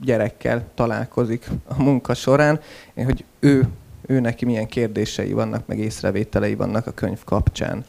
gyerekkel 0.00 0.64
találkozik 0.74 1.50
a 1.64 1.82
munka 1.82 2.14
során, 2.14 2.60
hogy 2.94 3.24
ő, 3.38 3.68
ő 4.06 4.20
neki 4.20 4.44
milyen 4.44 4.66
kérdései 4.66 5.32
vannak, 5.32 5.66
meg 5.66 5.78
észrevételei 5.78 6.54
vannak 6.54 6.86
a 6.86 6.90
könyv 6.90 7.24
kapcsán. 7.24 7.84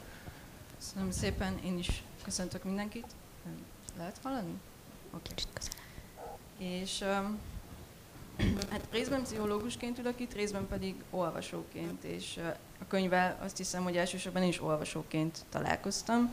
Köszönöm 0.79 1.11
szépen, 1.11 1.53
én 1.65 1.77
is 1.77 2.03
köszöntök 2.23 2.63
mindenkit. 2.63 3.05
Lehet 3.97 4.15
hallani? 4.23 4.53
Oké. 5.15 5.31
Okay. 6.57 6.81
És 6.81 7.01
um, 7.01 7.37
Hát 8.69 8.87
részben 8.91 9.23
pszichológusként 9.23 9.99
ülök 9.99 10.19
itt, 10.19 10.33
részben 10.33 10.67
pedig 10.67 10.95
olvasóként, 11.09 12.03
és 12.03 12.39
a 12.79 12.87
könyvvel 12.87 13.37
azt 13.43 13.57
hiszem, 13.57 13.83
hogy 13.83 13.97
elsősorban 13.97 14.43
is 14.43 14.61
olvasóként 14.61 15.45
találkoztam. 15.49 16.29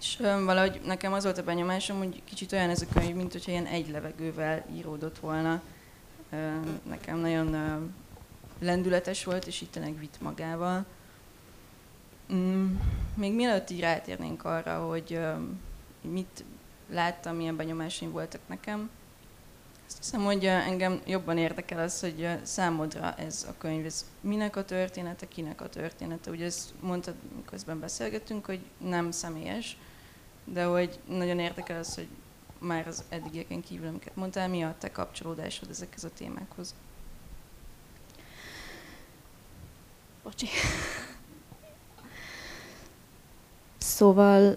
És 0.00 0.16
valahogy 0.20 0.80
nekem 0.84 1.12
az 1.12 1.24
volt 1.24 1.38
a 1.38 1.42
benyomásom, 1.42 1.98
hogy 1.98 2.22
kicsit 2.24 2.52
olyan 2.52 2.70
ez 2.70 2.82
a 2.82 2.86
könyv, 2.92 3.14
mint 3.14 3.32
hogyha 3.32 3.50
ilyen 3.50 3.66
egy 3.66 3.90
levegővel 3.90 4.64
íródott 4.74 5.18
volna. 5.18 5.62
Nekem 6.82 7.18
nagyon 7.18 7.56
lendületes 8.58 9.24
volt, 9.24 9.46
és 9.46 9.60
itt 9.60 9.72
tényleg 9.72 9.98
vitt 9.98 10.20
magával. 10.20 10.84
Mm, 12.32 12.74
még 13.14 13.34
mielőtt 13.34 13.70
így 13.70 13.80
rátérnénk 13.80 14.44
arra, 14.44 14.86
hogy 14.86 15.20
mit 16.00 16.44
láttam, 16.90 17.36
milyen 17.36 17.56
benyomásaim 17.56 18.12
voltak 18.12 18.40
nekem, 18.46 18.90
azt 19.86 19.96
hiszem, 19.98 20.24
hogy 20.24 20.44
engem 20.46 21.00
jobban 21.06 21.38
érdekel 21.38 21.78
az, 21.78 22.00
hogy 22.00 22.28
számodra 22.42 23.14
ez 23.14 23.46
a 23.48 23.54
könyv, 23.58 23.84
ez 23.84 24.04
minek 24.20 24.56
a 24.56 24.64
története, 24.64 25.28
kinek 25.28 25.60
a 25.60 25.68
története. 25.68 26.30
Ugye 26.30 26.44
ezt 26.44 26.72
mondtad, 26.80 27.14
közben 27.50 27.80
beszélgettünk, 27.80 28.46
hogy 28.46 28.60
nem 28.78 29.10
személyes, 29.10 29.76
de 30.44 30.64
hogy 30.64 30.98
nagyon 31.08 31.38
érdekel 31.38 31.78
az, 31.78 31.94
hogy 31.94 32.08
már 32.58 32.86
az 32.86 33.04
eddigieken 33.08 33.62
kívül, 33.62 33.88
amiket 33.88 34.16
mondtál, 34.16 34.48
mi 34.48 34.64
a 34.64 34.74
te 34.78 34.90
kapcsolódásod 34.90 35.70
ezekhez 35.70 36.04
a 36.04 36.10
témákhoz? 36.16 36.74
Bocsi. 40.22 40.46
Szóval, 43.78 44.56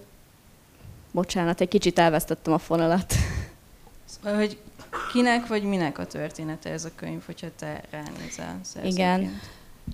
bocsánat, 1.12 1.60
egy 1.60 1.68
kicsit 1.68 1.98
elvesztettem 1.98 2.52
a 2.52 2.58
fonalat. 2.58 3.14
Szóval, 4.04 4.38
hogy 4.38 4.60
kinek 5.12 5.46
vagy 5.46 5.62
minek 5.62 5.98
a 5.98 6.06
története 6.06 6.70
ez 6.70 6.84
a 6.84 6.90
könyv, 6.96 7.22
hogyha 7.26 7.46
te 7.58 7.82
ránézel 7.90 8.60
szerzőként? 8.62 8.98
Igen. 8.98 9.40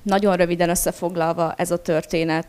Nagyon 0.03 0.37
röviden 0.37 0.69
összefoglalva 0.69 1.55
ez 1.57 1.71
a 1.71 1.83
történet 1.83 2.47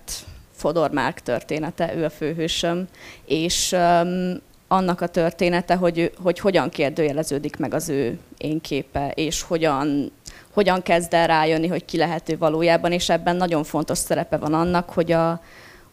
Fodor 0.52 0.92
Márk 0.92 1.20
története, 1.20 1.96
ő 1.96 2.04
a 2.04 2.10
főhősöm, 2.10 2.88
és 3.26 3.72
um, 3.72 4.42
annak 4.68 5.02
a 5.02 5.08
története, 5.08 5.76
hogy, 5.76 6.12
hogy 6.22 6.40
hogyan 6.40 6.70
kérdőjeleződik 6.70 7.58
meg 7.58 7.74
az 7.74 7.90
ő 7.90 8.20
én 8.38 8.62
képe, 8.62 9.12
és 9.16 9.42
hogyan, 9.42 10.12
hogyan 10.54 10.82
kezd 10.82 11.14
el 11.14 11.28
rájönni, 11.28 11.68
hogy 11.68 11.86
ki 11.86 11.98
lehető 11.98 12.38
valójában, 12.38 12.92
és 12.92 13.10
ebben 13.10 13.36
nagyon 13.36 13.64
fontos 13.64 13.98
szerepe 13.98 14.38
van 14.38 14.54
annak, 14.54 14.90
hogy 14.90 15.12
a, 15.12 15.42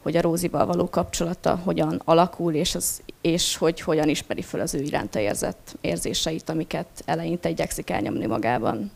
hogy 0.04 0.16
a 0.16 0.20
Rózival 0.20 0.66
való 0.66 0.88
kapcsolata 0.88 1.60
hogyan 1.64 2.02
alakul, 2.04 2.54
és, 2.54 2.74
az, 2.74 3.02
és 3.20 3.56
hogy 3.56 3.80
hogyan 3.80 4.08
ismeri 4.08 4.42
fel 4.42 4.60
az 4.60 4.74
ő 4.74 4.82
iránta 4.82 5.18
érzett 5.18 5.76
érzéseit, 5.80 6.48
amiket 6.48 7.02
eleinte 7.04 7.48
igyekszik 7.48 7.90
elnyomni 7.90 8.26
magában. 8.26 8.90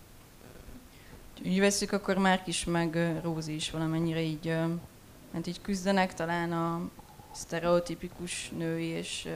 Úgy 1.46 1.60
veszük, 1.60 1.92
akkor 1.92 2.16
Márk 2.16 2.46
is, 2.46 2.64
meg 2.64 3.18
Rózi 3.22 3.54
is 3.54 3.70
valamennyire 3.70 4.20
így, 4.20 4.54
hát 5.32 5.46
így 5.46 5.60
küzdenek 5.60 6.14
talán 6.14 6.52
a 6.52 6.80
sztereotipikus 7.32 8.52
női 8.58 8.86
és 8.86 9.28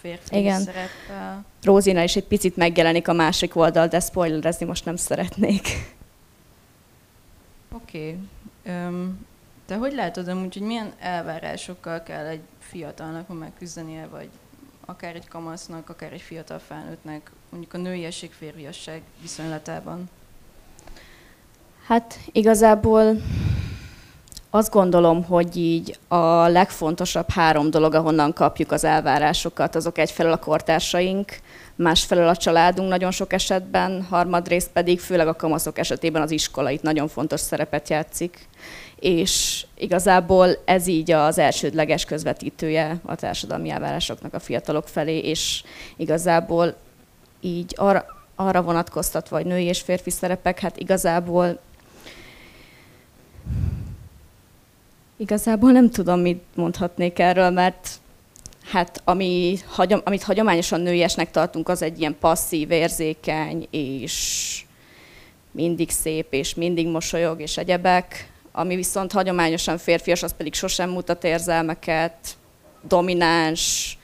férfi 0.00 0.36
Igen. 0.36 0.60
szereppel. 0.60 1.44
Rózina 1.62 2.02
is 2.02 2.16
egy 2.16 2.26
picit 2.26 2.56
megjelenik 2.56 3.08
a 3.08 3.12
másik 3.12 3.56
oldal, 3.56 3.86
de 3.86 4.00
spoilerezni 4.00 4.66
most 4.66 4.84
nem 4.84 4.96
szeretnék. 4.96 5.68
Oké. 7.72 8.16
Okay. 8.62 8.76
Um, 8.86 9.26
de 9.68 9.76
hogy 9.76 9.92
látod 9.92 10.28
amúgy, 10.28 10.54
hogy 10.54 10.66
milyen 10.66 10.92
elvárásokkal 10.98 12.02
kell 12.02 12.26
egy 12.26 12.40
fiatalnak 12.58 13.38
megküzdenie, 13.38 14.06
vagy 14.06 14.28
akár 14.86 15.14
egy 15.14 15.28
kamasznak, 15.28 15.88
akár 15.88 16.12
egy 16.12 16.20
fiatal 16.20 16.58
felnőttnek, 16.58 17.30
mondjuk 17.50 17.74
a 17.74 17.78
nőiesség, 17.78 18.32
férfiasság 18.32 19.02
viszonylatában? 19.20 20.10
Hát 21.86 22.18
igazából 22.32 23.16
azt 24.50 24.72
gondolom, 24.72 25.24
hogy 25.24 25.56
így 25.56 25.98
a 26.08 26.46
legfontosabb 26.46 27.30
három 27.30 27.70
dolog, 27.70 27.94
ahonnan 27.94 28.32
kapjuk 28.32 28.72
az 28.72 28.84
elvárásokat, 28.84 29.74
azok 29.74 29.98
egyfelől 29.98 30.32
a 30.32 30.38
kortársaink, 30.38 31.40
másfelől 31.74 32.28
a 32.28 32.36
családunk 32.36 32.88
nagyon 32.88 33.10
sok 33.10 33.32
esetben, 33.32 34.02
harmadrészt 34.02 34.70
pedig 34.70 35.00
főleg 35.00 35.28
a 35.28 35.36
kamaszok 35.36 35.78
esetében 35.78 36.22
az 36.22 36.30
iskola 36.30 36.70
itt 36.70 36.82
nagyon 36.82 37.08
fontos 37.08 37.40
szerepet 37.40 37.88
játszik, 37.88 38.48
és 39.00 39.64
igazából 39.74 40.48
ez 40.64 40.86
így 40.86 41.10
az 41.10 41.38
elsődleges 41.38 42.04
közvetítője 42.04 43.00
a 43.04 43.14
társadalmi 43.14 43.70
elvárásoknak 43.70 44.34
a 44.34 44.38
fiatalok 44.38 44.88
felé, 44.88 45.18
és 45.18 45.62
igazából 45.96 46.76
így 47.40 47.74
arra, 47.76 48.04
arra 48.34 48.62
vonatkoztatva, 48.62 49.36
hogy 49.36 49.46
női 49.46 49.64
és 49.64 49.80
férfi 49.80 50.10
szerepek, 50.10 50.58
hát 50.58 50.76
igazából 50.76 51.58
Igazából 55.20 55.72
nem 55.72 55.90
tudom, 55.90 56.20
mit 56.20 56.42
mondhatnék 56.54 57.18
erről, 57.18 57.50
mert 57.50 57.88
hát 58.64 59.00
ami, 59.04 59.58
hagyom, 59.66 60.00
amit 60.04 60.22
hagyományosan 60.22 60.80
nőiesnek 60.80 61.30
tartunk, 61.30 61.68
az 61.68 61.82
egy 61.82 61.98
ilyen 62.00 62.16
passzív, 62.20 62.70
érzékeny, 62.70 63.66
és 63.70 64.62
mindig 65.50 65.90
szép, 65.90 66.26
és 66.30 66.54
mindig 66.54 66.86
mosolyog, 66.86 67.40
és 67.40 67.56
egyebek. 67.56 68.30
Ami 68.58 68.76
viszont 68.76 69.12
hagyományosan 69.12 69.78
férfias, 69.78 70.22
az 70.22 70.34
pedig 70.36 70.54
sosem 70.54 70.90
mutat 70.90 71.24
érzelmeket, 71.24 72.14
domináns, 72.82 73.98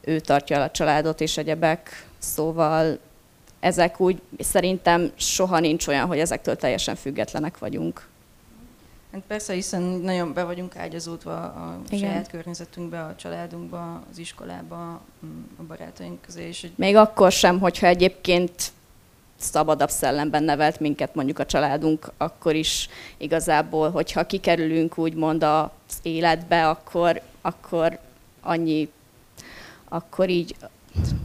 ő 0.00 0.20
tartja 0.20 0.56
el 0.56 0.62
a 0.62 0.70
családot, 0.70 1.20
és 1.20 1.36
egyebek. 1.36 2.06
Szóval 2.18 2.98
ezek 3.60 4.00
úgy 4.00 4.22
szerintem 4.38 5.12
soha 5.14 5.58
nincs 5.58 5.86
olyan, 5.86 6.06
hogy 6.06 6.18
ezektől 6.18 6.56
teljesen 6.56 6.94
függetlenek 6.94 7.58
vagyunk. 7.58 8.08
Hát 9.12 9.22
persze, 9.26 9.52
hiszen 9.52 9.82
nagyon 9.82 10.32
be 10.32 10.44
vagyunk 10.44 10.76
ágyazódva 10.76 11.36
a 11.42 11.80
Igen. 11.90 11.98
saját 11.98 12.30
környezetünkbe, 12.30 13.00
a 13.00 13.14
családunkba, 13.14 14.02
az 14.10 14.18
iskolába, 14.18 15.00
mm, 15.26 15.42
a 15.58 15.62
barátaink 15.62 16.20
közé. 16.20 16.46
És 16.46 16.60
hogy... 16.60 16.72
Még 16.74 16.96
akkor 16.96 17.32
sem, 17.32 17.60
hogyha 17.60 17.86
egyébként 17.86 18.72
szabadabb 19.36 19.90
szellemben 19.90 20.42
nevelt 20.42 20.80
minket 20.80 21.14
mondjuk 21.14 21.38
a 21.38 21.46
családunk, 21.46 22.12
akkor 22.16 22.54
is 22.54 22.88
igazából, 23.16 23.90
hogyha 23.90 24.26
kikerülünk 24.26 24.98
úgymond 24.98 25.42
az 25.42 25.98
életbe, 26.02 26.68
akkor, 26.68 27.20
akkor 27.40 27.98
annyi, 28.40 28.90
akkor 29.88 30.28
így 30.28 30.56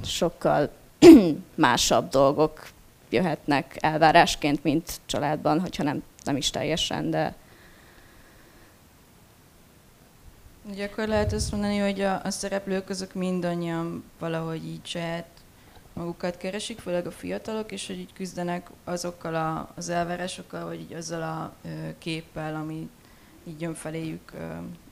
sokkal 0.06 0.70
másabb 1.56 2.10
dolgok 2.10 2.68
jöhetnek 3.10 3.78
elvárásként, 3.80 4.64
mint 4.64 5.00
családban, 5.06 5.60
hogyha 5.60 5.84
nem, 5.84 6.04
nem 6.24 6.38
is 6.38 6.50
teljesen, 6.50 7.10
de 7.10 7.36
Ugye 10.70 10.86
akkor 10.86 11.08
lehet 11.08 11.34
azt 11.34 11.52
mondani, 11.52 11.78
hogy 11.78 12.02
a, 12.02 12.22
a 12.24 12.30
szereplők 12.30 12.90
azok 12.90 13.14
mindannyian 13.14 14.04
valahogy 14.20 14.66
így 14.66 14.86
saját 14.86 15.26
magukat 15.94 16.38
keresik, 16.38 16.80
főleg 16.80 17.06
a 17.06 17.12
fiatalok, 17.12 17.72
és 17.72 17.88
hogy 17.88 18.00
így 18.00 18.14
küzdenek 18.14 18.70
azokkal 18.84 19.70
az 19.76 19.90
elvárásokkal, 19.90 20.66
vagy 20.66 20.80
így 20.80 20.94
azzal 20.94 21.22
a 21.22 21.54
képpel, 21.98 22.56
ami 22.56 22.90
így 23.48 23.62
jön 23.62 23.74
feléjük 23.74 24.32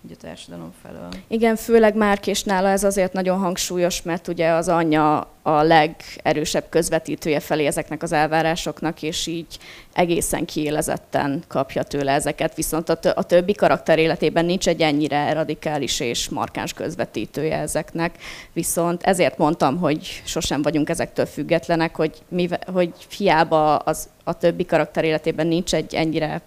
így 0.05 0.11
a 0.11 0.15
társadalom 0.21 0.73
felől. 0.81 1.09
Igen, 1.27 1.55
főleg 1.55 1.95
Márk 1.95 2.27
és 2.27 2.43
nála 2.43 2.69
ez 2.69 2.83
azért 2.83 3.13
nagyon 3.13 3.37
hangsúlyos, 3.37 4.01
mert 4.01 4.27
ugye 4.27 4.49
az 4.49 4.67
anyja 4.67 5.27
a 5.41 5.61
legerősebb 5.61 6.65
közvetítője 6.69 7.39
felé 7.39 7.65
ezeknek 7.65 8.03
az 8.03 8.11
elvárásoknak, 8.11 9.01
és 9.01 9.27
így 9.27 9.57
egészen 9.93 10.45
kiélezetten 10.45 11.43
kapja 11.47 11.83
tőle 11.83 12.11
ezeket, 12.11 12.55
viszont 12.55 12.89
a, 12.89 12.97
a 13.15 13.23
többi 13.23 13.53
karakter 13.53 13.99
életében 13.99 14.45
nincs 14.45 14.67
egy 14.67 14.81
ennyire 14.81 15.33
radikális 15.33 15.99
és 15.99 16.29
markáns 16.29 16.73
közvetítője 16.73 17.57
ezeknek, 17.57 18.17
viszont 18.53 19.03
ezért 19.03 19.37
mondtam, 19.37 19.77
hogy 19.77 20.21
sosem 20.25 20.61
vagyunk 20.61 20.89
ezektől 20.89 21.25
függetlenek, 21.25 21.95
hogy, 21.95 22.21
mivel, 22.27 22.59
hogy 22.73 22.93
hiába 23.17 23.75
az, 23.77 24.09
a 24.23 24.33
többi 24.33 24.65
karakter 24.65 25.03
életében 25.03 25.47
nincs 25.47 25.73
egy 25.73 25.95
ennyire 25.95 26.41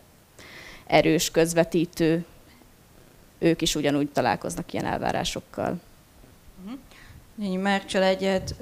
erős 0.93 1.31
közvetítő, 1.31 2.25
ők 3.39 3.63
is 3.63 3.75
ugyanúgy 3.75 4.11
találkoznak 4.11 4.73
ilyen 4.73 4.85
elvárásokkal. 4.85 5.81
Uh-huh. 6.65 7.61
Márk 7.61 7.85
családját 7.85 8.55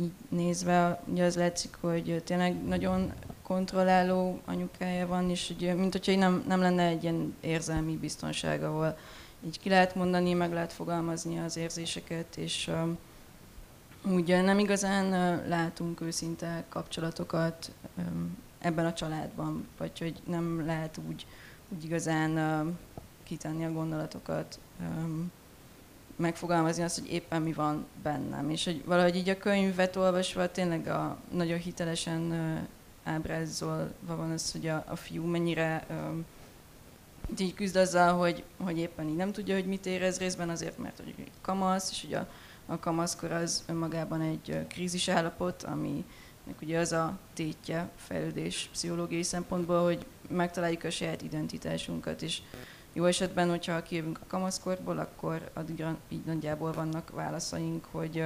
így 0.00 0.12
nézve, 0.28 1.02
ugye 1.04 1.24
az 1.24 1.36
látszik, 1.36 1.76
hogy 1.80 2.22
tényleg 2.24 2.64
nagyon 2.64 3.12
kontrolláló 3.42 4.40
anyukája 4.44 5.06
van, 5.06 5.30
és 5.30 5.50
ugye, 5.50 5.74
mint 5.74 5.92
hogyha 5.92 6.16
nem, 6.16 6.44
nem 6.48 6.60
lenne 6.60 6.86
egy 6.86 7.02
ilyen 7.02 7.34
érzelmi 7.40 7.96
biztonság, 7.96 8.62
ahol 8.62 8.98
így 9.46 9.58
ki 9.58 9.68
lehet 9.68 9.94
mondani, 9.94 10.32
meg 10.32 10.52
lehet 10.52 10.72
fogalmazni 10.72 11.38
az 11.38 11.56
érzéseket, 11.56 12.36
és 12.36 12.68
um, 12.68 12.98
ugye 14.14 14.40
nem 14.40 14.58
igazán 14.58 15.06
uh, 15.06 15.48
látunk 15.48 16.00
őszinte 16.00 16.64
kapcsolatokat 16.68 17.70
ebben 18.58 18.86
a 18.86 18.92
családban, 18.92 19.68
vagy 19.78 19.98
hogy 19.98 20.20
nem 20.26 20.66
lehet 20.66 20.98
úgy 21.08 21.26
úgy 21.68 21.84
igazán 21.84 22.76
kitenni 23.22 23.64
a 23.64 23.72
gondolatokat, 23.72 24.58
megfogalmazni 26.16 26.82
azt, 26.82 26.98
hogy 26.98 27.12
éppen 27.12 27.42
mi 27.42 27.52
van 27.52 27.86
bennem. 28.02 28.50
És 28.50 28.64
hogy 28.64 28.84
valahogy 28.84 29.16
így 29.16 29.28
a 29.28 29.38
könyvet 29.38 29.96
olvasva 29.96 30.50
tényleg 30.50 30.86
a, 30.86 31.16
nagyon 31.30 31.58
hitelesen 31.58 32.32
ábrázolva 33.04 34.16
van 34.16 34.30
az, 34.30 34.52
hogy 34.52 34.66
a, 34.66 34.84
a 34.88 34.96
fiú 34.96 35.24
mennyire 35.24 35.86
így 37.38 37.54
küzd 37.54 37.76
azzal, 37.76 38.18
hogy, 38.18 38.44
hogy 38.56 38.78
éppen 38.78 39.08
így 39.08 39.16
nem 39.16 39.32
tudja, 39.32 39.54
hogy 39.54 39.66
mit 39.66 39.86
érez 39.86 40.18
részben 40.18 40.48
azért, 40.48 40.78
mert 40.78 41.00
hogy 41.04 41.30
kamasz, 41.40 41.90
és 41.90 42.02
hogy 42.02 42.14
a, 42.14 42.28
a 42.66 42.78
kamaszkor 42.78 43.32
az 43.32 43.64
önmagában 43.66 44.20
egy 44.20 44.66
krízis 44.68 45.08
állapot, 45.08 45.62
ami 45.62 46.04
ugye 46.62 46.78
az 46.78 46.92
a 46.92 47.18
tétje 47.34 47.88
fejlődés 47.96 48.68
pszichológiai 48.72 49.22
szempontból, 49.22 49.84
hogy 49.84 50.06
megtaláljuk 50.28 50.84
a 50.84 50.90
saját 50.90 51.22
identitásunkat, 51.22 52.22
és 52.22 52.42
jó 52.92 53.04
esetben, 53.04 53.48
hogyha 53.48 53.82
kijövünk 53.82 54.18
a 54.22 54.26
kamaszkorból, 54.26 54.98
akkor 54.98 55.50
addigra 55.54 55.96
így 56.08 56.24
nagyjából 56.24 56.72
vannak 56.72 57.10
válaszaink, 57.10 57.84
hogy 57.90 58.24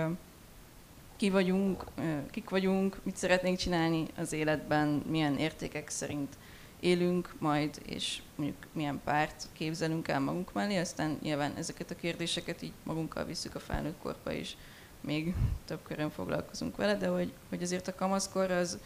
ki 1.17 1.31
vagyunk, 1.31 1.85
kik 2.31 2.51
vagyunk, 2.51 3.01
mit 3.03 3.17
szeretnénk 3.17 3.59
csinálni 3.59 4.07
az 4.17 4.33
életben, 4.33 4.89
milyen 4.89 5.37
értékek 5.37 5.89
szerint 5.89 6.37
élünk 6.81 7.35
majd, 7.39 7.81
és 7.87 8.23
mondjuk 8.37 8.67
milyen 8.73 9.01
párt 9.05 9.49
képzelünk 9.53 10.09
el 10.09 10.21
magunk 10.21 10.53
mellé, 10.53 10.77
aztán 10.77 11.19
nyilván 11.23 11.57
ezeket 11.57 11.91
a 11.91 11.97
kérdéseket 11.97 12.63
így 12.63 12.73
magunkkal 12.83 13.25
visszük 13.25 13.55
a 13.55 13.59
felnőtt 13.61 13.99
korba 14.03 14.33
is, 14.33 14.57
még 15.01 15.35
több 15.65 15.83
körön 15.83 16.11
foglalkozunk 16.11 16.77
vele, 16.77 16.97
de 16.97 17.09
hogy, 17.09 17.33
hogy 17.49 17.63
azért 17.63 17.89
a 17.89 17.95
kamaszkor 17.95 18.51
az, 18.51 18.79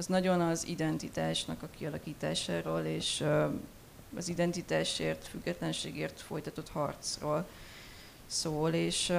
az 0.00 0.06
nagyon 0.06 0.40
az 0.40 0.66
identitásnak 0.66 1.62
a 1.62 1.68
kialakításáról 1.78 2.80
és 2.80 3.24
az 4.16 4.28
identitásért, 4.28 5.26
függetlenségért 5.26 6.20
folytatott 6.20 6.68
harcról 6.68 7.46
szól, 8.26 8.70
és 8.70 9.12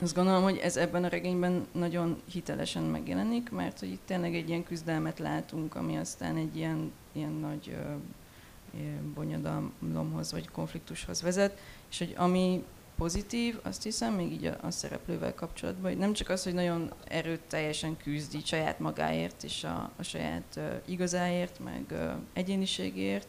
azt 0.00 0.14
gondolom, 0.14 0.42
hogy 0.42 0.56
ez 0.56 0.76
ebben 0.76 1.04
a 1.04 1.08
regényben 1.08 1.66
nagyon 1.72 2.22
hitelesen 2.30 2.82
megjelenik, 2.82 3.50
mert 3.50 3.78
hogy 3.78 3.90
itt 3.90 4.06
tényleg 4.06 4.34
egy 4.34 4.48
ilyen 4.48 4.64
küzdelmet 4.64 5.18
látunk, 5.18 5.74
ami 5.74 5.96
aztán 5.96 6.36
egy 6.36 6.56
ilyen, 6.56 6.92
ilyen 7.12 7.32
nagy 7.32 7.76
bonyodalomhoz 9.14 10.32
vagy 10.32 10.48
konfliktushoz 10.48 11.22
vezet, 11.22 11.58
és 11.90 11.98
hogy 11.98 12.14
ami 12.16 12.64
pozitív, 12.96 13.58
azt 13.62 13.82
hiszem, 13.82 14.14
még 14.14 14.32
így 14.32 14.46
a, 14.46 14.56
a 14.62 14.70
szereplővel 14.70 15.34
kapcsolatban, 15.34 15.90
hogy 15.90 15.98
nem 15.98 16.12
csak 16.12 16.28
az, 16.28 16.44
hogy 16.44 16.54
nagyon 16.54 16.92
erőteljesen 17.08 17.96
küzdi 17.96 18.40
saját 18.44 18.78
magáért 18.78 19.42
és 19.42 19.64
a, 19.64 19.90
a 19.96 20.02
saját 20.02 20.54
uh, 20.56 20.72
igazáért, 20.84 21.58
meg 21.58 21.84
uh, 21.90 22.12
egyéniségért, 22.32 23.26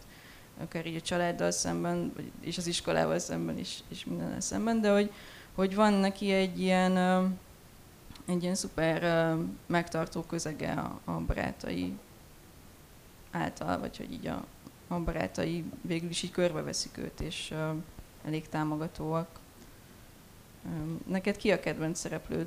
akár 0.62 0.86
így 0.86 0.96
a 0.96 1.02
családdal 1.02 1.52
szemben, 1.52 2.12
vagy, 2.16 2.32
és 2.42 2.58
az 2.58 2.68
iskolával 2.68 3.20
szemben 3.20 3.58
is, 3.58 3.80
és 3.88 4.06
minden 4.06 4.42
szemben, 4.42 4.82
de 4.82 4.92
hogy, 4.92 5.12
hogy 5.56 5.76
van 5.76 5.94
neki 5.94 6.32
egy 6.32 6.60
ilyen, 6.60 6.98
egy 8.26 8.44
ilyen 8.44 8.56
szuper 8.56 9.36
megtartó 9.66 10.22
közege 10.22 10.72
a, 10.72 11.00
a 11.06 11.12
barátai 11.12 11.98
által, 13.32 13.80
vagy 13.80 13.98
hogy 13.98 14.12
így 14.12 14.28
a, 14.28 14.46
a 14.88 15.00
barátai 15.00 15.64
végül 15.82 16.10
is 16.10 16.24
így 16.24 16.32
körbeveszik 16.32 16.98
őt, 16.98 17.20
és 17.22 17.54
elég 18.26 18.50
támogatóak. 18.50 19.28
Neked 21.08 21.38
ki 21.38 21.52
a 21.52 21.60
kedvenc 21.60 22.00
szereplőd 22.00 22.46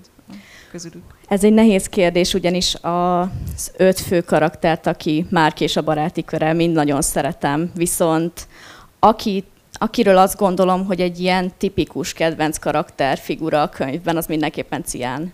közülük? 0.71 1.03
Ez 1.29 1.45
egy 1.45 1.53
nehéz 1.53 1.87
kérdés, 1.87 2.35
ugyanis 2.35 2.75
az 2.81 3.73
öt 3.77 4.01
fő 4.01 4.21
karaktert, 4.21 4.87
aki 4.87 5.27
Márk 5.31 5.61
és 5.61 5.77
a 5.77 5.83
baráti 5.83 6.25
köre, 6.25 6.53
mind 6.53 6.75
nagyon 6.75 7.03
szeretem. 7.03 7.71
Viszont 7.75 8.49
aki, 8.99 9.45
akiről 9.73 10.17
azt 10.17 10.39
gondolom, 10.39 10.85
hogy 10.85 11.01
egy 11.01 11.21
ilyen 11.21 11.53
tipikus 11.59 12.13
kedvenc 12.13 12.59
karakter 12.59 13.19
figura 13.19 13.63
a 13.63 13.69
könyvben, 13.69 14.17
az 14.17 14.27
mindenképpen 14.27 14.85
Cián. 14.85 15.33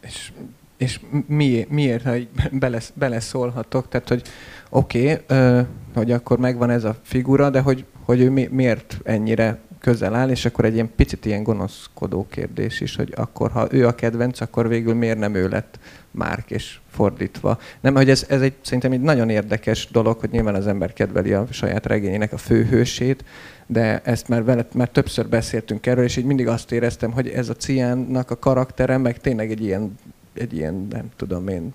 És, 0.00 0.32
és 0.76 1.00
miért, 1.26 1.68
miért, 1.68 2.04
ha 2.04 2.14
belesz, 2.52 2.92
beleszólhatok? 2.94 3.88
Tehát, 3.88 4.08
hogy 4.08 4.22
oké, 4.70 5.12
okay, 5.12 5.64
hogy 5.94 6.10
akkor 6.10 6.38
megvan 6.38 6.70
ez 6.70 6.84
a 6.84 6.96
figura, 7.02 7.50
de 7.50 7.60
hogy, 7.60 7.84
hogy 8.04 8.20
ő 8.20 8.30
mi, 8.30 8.48
miért 8.50 8.98
ennyire 9.04 9.60
közel 9.88 10.14
áll, 10.14 10.30
és 10.30 10.44
akkor 10.44 10.64
egy 10.64 10.74
ilyen 10.74 10.90
picit 10.96 11.24
ilyen 11.24 11.42
gonoszkodó 11.42 12.26
kérdés 12.30 12.80
is, 12.80 12.96
hogy 12.96 13.12
akkor, 13.16 13.50
ha 13.50 13.68
ő 13.70 13.86
a 13.86 13.94
kedvenc, 13.94 14.40
akkor 14.40 14.68
végül 14.68 14.94
miért 14.94 15.18
nem 15.18 15.34
ő 15.34 15.48
lett 15.48 15.78
Márk, 16.10 16.50
és 16.50 16.78
fordítva. 16.90 17.58
Nem, 17.80 17.94
hogy 17.94 18.10
ez, 18.10 18.26
ez 18.28 18.40
egy, 18.40 18.54
szerintem 18.60 18.92
egy 18.92 19.00
nagyon 19.00 19.30
érdekes 19.30 19.88
dolog, 19.90 20.18
hogy 20.18 20.30
nyilván 20.30 20.54
az 20.54 20.66
ember 20.66 20.92
kedveli 20.92 21.32
a 21.32 21.46
saját 21.50 21.86
regényének 21.86 22.32
a 22.32 22.36
főhősét, 22.36 23.24
de 23.66 24.00
ezt 24.04 24.28
már 24.28 24.44
vele, 24.44 24.66
már 24.74 24.88
többször 24.88 25.28
beszéltünk 25.28 25.86
erről, 25.86 26.04
és 26.04 26.16
így 26.16 26.24
mindig 26.24 26.48
azt 26.48 26.72
éreztem, 26.72 27.12
hogy 27.12 27.28
ez 27.28 27.48
a 27.48 27.54
Ciánnak 27.54 28.30
a 28.30 28.38
karaktere, 28.38 28.96
meg 28.96 29.18
tényleg 29.18 29.50
egy 29.50 29.62
ilyen, 29.62 29.94
egy 30.34 30.54
ilyen 30.54 30.86
nem 30.90 31.08
tudom 31.16 31.48
én, 31.48 31.74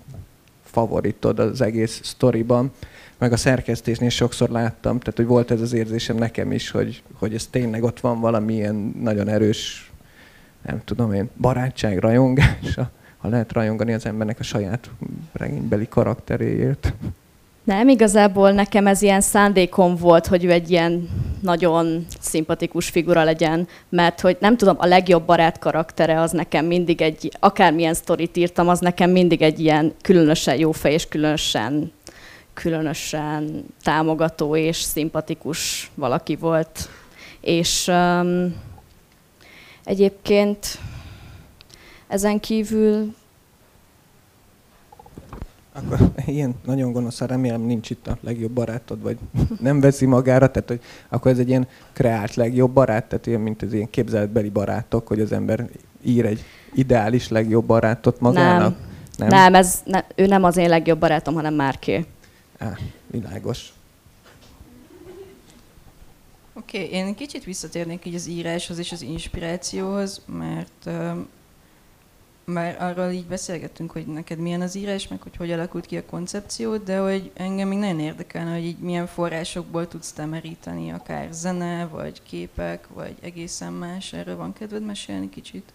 favoritod 0.62 1.38
az 1.38 1.60
egész 1.60 2.00
sztoriban 2.02 2.72
meg 3.18 3.32
a 3.32 3.36
szerkesztésnél 3.36 4.08
sokszor 4.08 4.48
láttam, 4.48 4.98
tehát 4.98 5.16
hogy 5.16 5.26
volt 5.26 5.50
ez 5.50 5.60
az 5.60 5.72
érzésem 5.72 6.16
nekem 6.16 6.52
is, 6.52 6.70
hogy, 6.70 7.02
hogy 7.14 7.34
ez 7.34 7.46
tényleg 7.46 7.82
ott 7.82 8.00
van 8.00 8.20
valamilyen 8.20 8.94
nagyon 9.00 9.28
erős, 9.28 9.92
nem 10.66 10.82
tudom 10.84 11.12
én, 11.12 11.30
barátság, 11.36 11.98
rajongás, 11.98 12.74
ha 13.18 13.28
lehet 13.28 13.52
rajongani 13.52 13.92
az 13.92 14.06
embernek 14.06 14.40
a 14.40 14.42
saját 14.42 14.90
regénybeli 15.32 15.88
karakteréért. 15.88 16.92
Nem, 17.64 17.88
igazából 17.88 18.52
nekem 18.52 18.86
ez 18.86 19.02
ilyen 19.02 19.20
szándékom 19.20 19.96
volt, 19.96 20.26
hogy 20.26 20.44
ő 20.44 20.50
egy 20.50 20.70
ilyen 20.70 21.08
nagyon 21.40 22.06
szimpatikus 22.20 22.88
figura 22.88 23.24
legyen, 23.24 23.68
mert 23.88 24.20
hogy 24.20 24.36
nem 24.40 24.56
tudom, 24.56 24.76
a 24.78 24.86
legjobb 24.86 25.24
barát 25.24 25.58
karaktere 25.58 26.20
az 26.20 26.30
nekem 26.30 26.66
mindig 26.66 27.00
egy, 27.00 27.30
akármilyen 27.40 27.94
sztorit 27.94 28.36
írtam, 28.36 28.68
az 28.68 28.78
nekem 28.80 29.10
mindig 29.10 29.42
egy 29.42 29.60
ilyen 29.60 29.92
különösen 30.02 30.58
jó 30.58 30.72
fej 30.72 30.92
és 30.92 31.08
különösen 31.08 31.92
különösen 32.54 33.64
támogató 33.82 34.56
és 34.56 34.76
szimpatikus 34.76 35.90
valaki 35.94 36.36
volt. 36.36 36.88
És 37.40 37.88
um, 37.88 38.54
egyébként 39.84 40.78
ezen 42.08 42.40
kívül 42.40 43.14
akkor 45.74 45.98
ilyen 46.26 46.54
nagyon 46.64 46.92
gonosz, 46.92 47.20
remélem 47.20 47.60
nincs 47.60 47.90
itt 47.90 48.06
a 48.06 48.18
legjobb 48.20 48.50
barátod, 48.50 49.02
vagy 49.02 49.18
nem 49.60 49.80
veszi 49.80 50.06
magára, 50.06 50.50
tehát 50.50 50.68
hogy 50.68 50.80
akkor 51.08 51.30
ez 51.30 51.38
egy 51.38 51.48
ilyen 51.48 51.66
kreált 51.92 52.34
legjobb 52.34 52.70
barát, 52.70 53.04
tehát 53.04 53.26
ilyen, 53.26 53.40
mint 53.40 53.62
az 53.62 53.72
ilyen 53.72 53.90
képzeletbeli 53.90 54.48
barátok, 54.48 55.06
hogy 55.08 55.20
az 55.20 55.32
ember 55.32 55.68
ír 56.02 56.26
egy 56.26 56.44
ideális 56.74 57.28
legjobb 57.28 57.64
barátot 57.64 58.20
magának. 58.20 58.74
Nem, 59.16 59.28
nem, 59.28 59.28
nem 59.28 59.54
ez, 59.54 59.82
ne, 59.84 60.04
ő 60.14 60.26
nem 60.26 60.44
az 60.44 60.56
én 60.56 60.68
legjobb 60.68 60.98
barátom, 60.98 61.34
hanem 61.34 61.54
Márké. 61.54 62.06
Á, 62.58 62.78
világos. 63.06 63.72
Oké, 66.52 66.84
okay, 66.84 66.90
én 66.90 67.14
kicsit 67.14 67.44
visszatérnék 67.44 68.04
így 68.04 68.14
az 68.14 68.26
íráshoz 68.26 68.78
és 68.78 68.92
az 68.92 69.02
inspirációhoz, 69.02 70.20
mert 70.26 70.90
már 72.44 72.82
arról 72.82 73.10
így 73.10 73.26
beszélgettünk, 73.26 73.90
hogy 73.90 74.06
neked 74.06 74.38
milyen 74.38 74.60
az 74.60 74.74
írás, 74.74 75.08
meg 75.08 75.22
hogy 75.22 75.36
hogy 75.36 75.52
alakult 75.52 75.86
ki 75.86 75.96
a 75.96 76.04
koncepció, 76.04 76.76
de 76.76 76.98
hogy 76.98 77.30
engem 77.34 77.68
még 77.68 77.78
nagyon 77.78 78.00
érdekelne, 78.00 78.52
hogy 78.52 78.64
így 78.64 78.78
milyen 78.78 79.06
forrásokból 79.06 79.88
tudsz 79.88 80.12
te 80.12 80.24
meríteni, 80.24 80.90
akár 80.90 81.28
zene, 81.32 81.86
vagy 81.86 82.22
képek, 82.22 82.86
vagy 82.94 83.14
egészen 83.20 83.72
más. 83.72 84.12
Erről 84.12 84.36
van 84.36 84.52
kedved 84.52 84.84
mesélni 84.84 85.28
kicsit? 85.28 85.72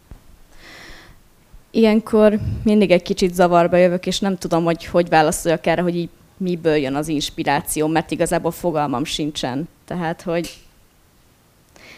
Ilyenkor 1.72 2.40
mindig 2.64 2.92
egy 2.92 3.02
kicsit 3.02 3.34
zavarba 3.34 3.78
jövök, 3.78 4.06
és 4.06 4.20
nem 4.20 4.38
tudom, 4.38 4.64
hogy 4.64 4.86
hogy 4.86 5.10
válaszoljak 5.10 5.66
erre, 5.66 5.82
hogy 5.82 5.96
így 5.96 6.10
miből 6.40 6.76
jön 6.76 6.96
az 6.96 7.08
inspiráció, 7.08 7.88
mert 7.88 8.12
igazából 8.12 8.52
fogalmam 8.52 9.04
sincsen. 9.04 9.68
Tehát, 9.86 10.22
hogy, 10.22 10.58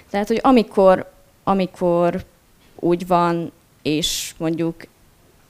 tehát, 0.09 0.27
hogy 0.27 0.39
amikor, 0.43 1.11
amikor 1.43 2.23
úgy 2.75 3.07
van, 3.07 3.51
és 3.81 4.33
mondjuk 4.37 4.75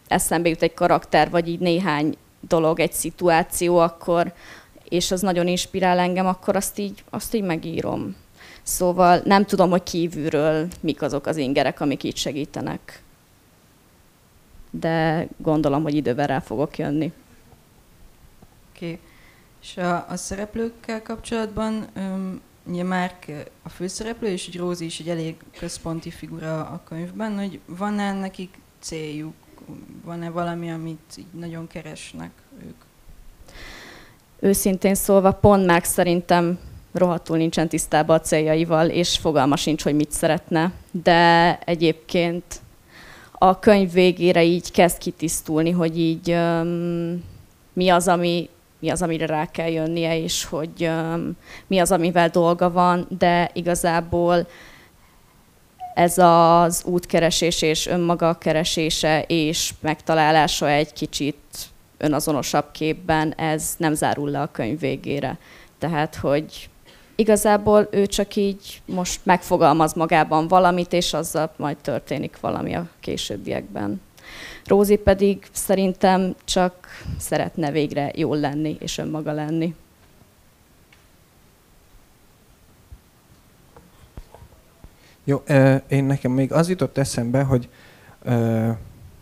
eszembe 0.07 0.49
jut 0.49 0.61
egy 0.61 0.73
karakter, 0.73 1.29
vagy 1.29 1.47
így 1.47 1.59
néhány 1.59 2.15
dolog, 2.47 2.79
egy 2.79 2.93
szituáció, 2.93 3.77
akkor, 3.77 4.33
és 4.89 5.11
az 5.11 5.21
nagyon 5.21 5.47
inspirál 5.47 5.99
engem, 5.99 6.27
akkor 6.27 6.55
azt 6.55 6.79
így, 6.79 7.03
azt 7.09 7.33
így 7.33 7.43
megírom. 7.43 8.15
Szóval 8.63 9.21
nem 9.23 9.45
tudom, 9.45 9.69
hogy 9.69 9.83
kívülről 9.83 10.67
mik 10.79 11.01
azok 11.01 11.25
az 11.25 11.37
ingerek, 11.37 11.79
amik 11.79 12.03
így 12.03 12.17
segítenek. 12.17 13.01
De 14.69 15.27
gondolom, 15.37 15.83
hogy 15.83 15.95
idővel 15.95 16.27
rá 16.27 16.39
fogok 16.39 16.77
jönni. 16.77 17.11
Oké. 18.81 18.99
És 19.61 19.77
a, 19.77 20.05
a 20.09 20.15
szereplőkkel 20.15 21.01
kapcsolatban 21.01 21.87
um, 21.95 22.41
ugye 22.63 22.83
Márk 22.83 23.31
a 23.63 23.69
főszereplő, 23.69 24.27
és 24.27 24.47
egy 24.47 24.57
Rózi 24.57 24.85
is 24.85 24.99
egy 24.99 25.09
elég 25.09 25.35
központi 25.57 26.09
figura 26.09 26.59
a 26.59 26.81
könyvben, 26.87 27.37
hogy 27.37 27.59
van-e 27.65 28.13
nekik 28.13 28.57
céljuk, 28.79 29.33
van-e 30.03 30.29
valami, 30.29 30.71
amit 30.71 31.17
így 31.17 31.39
nagyon 31.39 31.67
keresnek 31.67 32.31
ők? 32.65 32.75
Őszintén 34.39 34.95
szólva, 34.95 35.31
pont 35.31 35.65
Márk 35.65 35.83
szerintem 35.83 36.59
rohadtul 36.91 37.37
nincsen 37.37 37.67
tisztában 37.67 38.17
a 38.17 38.21
céljaival, 38.21 38.89
és 38.89 39.17
fogalma 39.17 39.55
sincs, 39.55 39.83
hogy 39.83 39.95
mit 39.95 40.11
szeretne. 40.11 40.71
De 40.91 41.59
egyébként 41.59 42.43
a 43.31 43.59
könyv 43.59 43.91
végére 43.91 44.43
így 44.43 44.71
kezd 44.71 44.97
kitisztulni, 44.97 45.71
hogy 45.71 45.99
így 45.99 46.31
um, 46.31 47.29
mi 47.73 47.89
az, 47.89 48.07
ami 48.07 48.49
mi 48.81 48.89
az, 48.89 49.01
amire 49.01 49.25
rá 49.25 49.45
kell 49.45 49.69
jönnie, 49.69 50.19
és 50.19 50.45
hogy 50.45 50.87
um, 50.87 51.31
mi 51.67 51.79
az, 51.79 51.91
amivel 51.91 52.29
dolga 52.29 52.71
van, 52.71 53.07
de 53.17 53.49
igazából 53.53 54.47
ez 55.93 56.17
az 56.17 56.83
útkeresés 56.85 57.61
és 57.61 57.87
önmaga 57.87 58.37
keresése 58.37 59.23
és 59.27 59.73
megtalálása 59.79 60.69
egy 60.69 60.93
kicsit 60.93 61.35
önazonosabb 61.97 62.71
képben, 62.71 63.33
ez 63.37 63.73
nem 63.77 63.93
zárul 63.93 64.29
le 64.29 64.41
a 64.41 64.51
könyv 64.51 64.79
végére. 64.79 65.37
Tehát, 65.79 66.15
hogy 66.15 66.69
igazából 67.15 67.87
ő 67.91 68.05
csak 68.05 68.35
így 68.35 68.81
most 68.85 69.19
megfogalmaz 69.23 69.93
magában 69.93 70.47
valamit, 70.47 70.93
és 70.93 71.13
azzal 71.13 71.53
majd 71.57 71.77
történik 71.77 72.39
valami 72.39 72.73
a 72.75 72.87
későbbiekben. 72.99 74.01
Rózi 74.65 74.95
pedig 74.95 75.47
szerintem 75.51 76.35
csak 76.43 76.87
szeretne 77.17 77.71
végre 77.71 78.11
jól 78.15 78.37
lenni 78.37 78.77
és 78.79 78.97
önmaga 78.97 79.31
lenni. 79.31 79.75
Jó, 85.23 85.43
én 85.87 86.03
nekem 86.03 86.31
még 86.31 86.51
az 86.51 86.69
jutott 86.69 86.97
eszembe, 86.97 87.43
hogy 87.43 87.69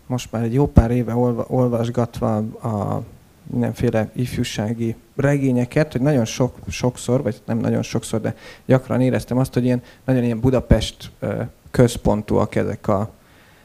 most 0.05 0.31
már 0.31 0.43
egy 0.43 0.53
jó 0.53 0.67
pár 0.67 0.91
éve 0.91 1.15
olvasgatva 1.47 2.35
a 2.61 3.03
mindenféle 3.43 4.09
ifjúsági 4.15 4.95
regényeket, 5.15 5.91
hogy 5.91 6.01
nagyon 6.01 6.25
sok, 6.25 6.57
sokszor, 6.67 7.21
vagy 7.21 7.41
nem 7.45 7.57
nagyon 7.57 7.81
sokszor, 7.81 8.21
de 8.21 8.35
gyakran 8.65 9.01
éreztem 9.01 9.37
azt, 9.37 9.53
hogy 9.53 9.63
ilyen, 9.63 9.81
nagyon 10.05 10.23
ilyen 10.23 10.39
Budapest 10.39 11.11
központúak 11.71 12.55
ezek 12.55 12.87
a, 12.87 13.11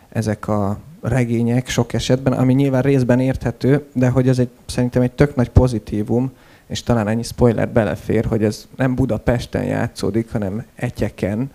ezek 0.08 0.48
a 0.48 0.78
regények 1.04 1.68
sok 1.68 1.92
esetben, 1.92 2.32
ami 2.32 2.52
nyilván 2.52 2.82
részben 2.82 3.20
érthető, 3.20 3.84
de 3.92 4.08
hogy 4.08 4.28
ez 4.28 4.38
egy, 4.38 4.48
szerintem 4.66 5.02
egy 5.02 5.12
tök 5.12 5.34
nagy 5.34 5.48
pozitívum, 5.48 6.32
és 6.66 6.82
talán 6.82 7.08
ennyi 7.08 7.22
spoiler 7.22 7.68
belefér, 7.68 8.24
hogy 8.24 8.44
ez 8.44 8.68
nem 8.76 8.94
Budapesten 8.94 9.64
játszódik, 9.64 10.32
hanem 10.32 10.64
Etyeken, 10.74 11.50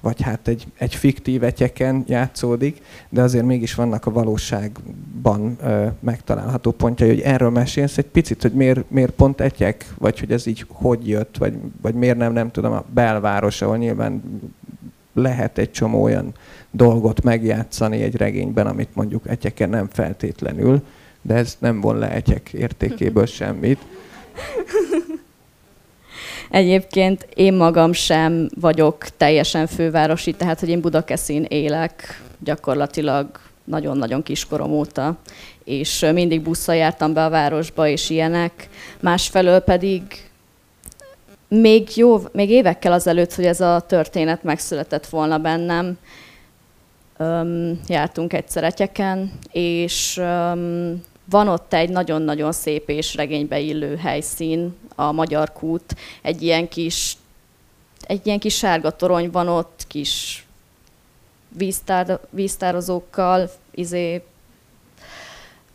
vagy 0.00 0.22
hát 0.22 0.48
egy, 0.48 0.66
egy 0.78 0.94
fiktív 0.94 1.42
etyeken 1.42 2.04
játszódik, 2.06 2.82
de 3.08 3.22
azért 3.22 3.44
mégis 3.44 3.74
vannak 3.74 4.06
a 4.06 4.10
valóságban 4.10 5.58
megtalálható 6.00 6.70
pontjai, 6.70 7.08
hogy 7.08 7.20
erről 7.20 7.50
mesélsz 7.50 7.98
egy 7.98 8.06
picit, 8.06 8.42
hogy 8.42 8.52
miért, 8.52 8.90
miért 8.90 9.12
pont 9.12 9.40
etyek, 9.40 9.94
vagy 9.98 10.20
hogy 10.20 10.32
ez 10.32 10.46
így 10.46 10.66
hogy 10.68 11.08
jött, 11.08 11.36
vagy, 11.36 11.58
vagy 11.82 11.94
miért 11.94 12.16
nem, 12.16 12.32
nem 12.32 12.50
tudom, 12.50 12.72
a 12.72 12.84
belváros, 12.94 13.62
ahol 13.62 13.76
nyilván 13.76 14.22
lehet 15.14 15.58
egy 15.58 15.70
csomó 15.70 16.02
olyan 16.02 16.34
dolgot 16.72 17.22
megjátszani 17.22 18.02
egy 18.02 18.16
regényben, 18.16 18.66
amit 18.66 18.94
mondjuk 18.94 19.22
etyeken 19.26 19.68
nem 19.68 19.88
feltétlenül, 19.92 20.82
de 21.22 21.34
ez 21.34 21.56
nem 21.58 21.80
von 21.80 21.98
le 21.98 22.10
etyek 22.10 22.52
értékéből 22.52 23.26
semmit. 23.40 23.78
Egyébként 26.50 27.26
én 27.34 27.54
magam 27.54 27.92
sem 27.92 28.48
vagyok 28.60 29.06
teljesen 29.16 29.66
fővárosi, 29.66 30.32
tehát 30.32 30.60
hogy 30.60 30.68
én 30.68 30.80
Budakeszin 30.80 31.44
élek 31.48 32.22
gyakorlatilag 32.38 33.26
nagyon-nagyon 33.64 34.22
kiskorom 34.22 34.72
óta, 34.72 35.18
és 35.64 36.06
mindig 36.12 36.42
busszal 36.42 36.74
jártam 36.74 37.12
be 37.12 37.24
a 37.24 37.30
városba, 37.30 37.88
és 37.88 38.10
ilyenek. 38.10 38.68
Másfelől 39.00 39.60
pedig 39.60 40.02
még, 41.48 41.96
jó, 41.96 42.20
még 42.32 42.50
évekkel 42.50 42.92
azelőtt, 42.92 43.34
hogy 43.34 43.44
ez 43.44 43.60
a 43.60 43.84
történet 43.88 44.42
megszületett 44.42 45.06
volna 45.06 45.38
bennem, 45.38 45.98
um, 47.18 47.80
jártunk 47.86 48.32
egyszer 48.32 48.64
etyeken, 48.64 49.32
és 49.50 50.16
um, 50.16 51.02
van 51.24 51.48
ott 51.48 51.74
egy 51.74 51.90
nagyon-nagyon 51.90 52.52
szép 52.52 52.88
és 52.88 53.14
regénybe 53.14 53.58
illő 53.58 53.96
helyszín, 53.96 54.74
a 54.94 55.12
Magyar 55.12 55.52
Kút, 55.52 55.96
egy 56.22 56.42
ilyen 56.42 56.68
kis, 56.68 57.16
egy 58.06 58.26
ilyen 58.26 58.38
kis 58.38 58.56
sárga 58.56 58.90
torony 58.90 59.30
van 59.30 59.48
ott, 59.48 59.84
kis 59.88 60.46
víztár, 61.48 62.18
víztározókkal, 62.30 63.50
izé, 63.70 64.22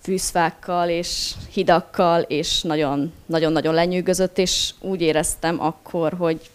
fűszfákkal 0.02 0.90
és 0.90 1.34
hidakkal, 1.52 2.22
és 2.22 2.62
nagyon-nagyon 2.62 3.74
lenyűgözött, 3.74 4.38
és 4.38 4.74
úgy 4.80 5.02
éreztem 5.02 5.62
akkor, 5.62 6.14
hogy, 6.14 6.50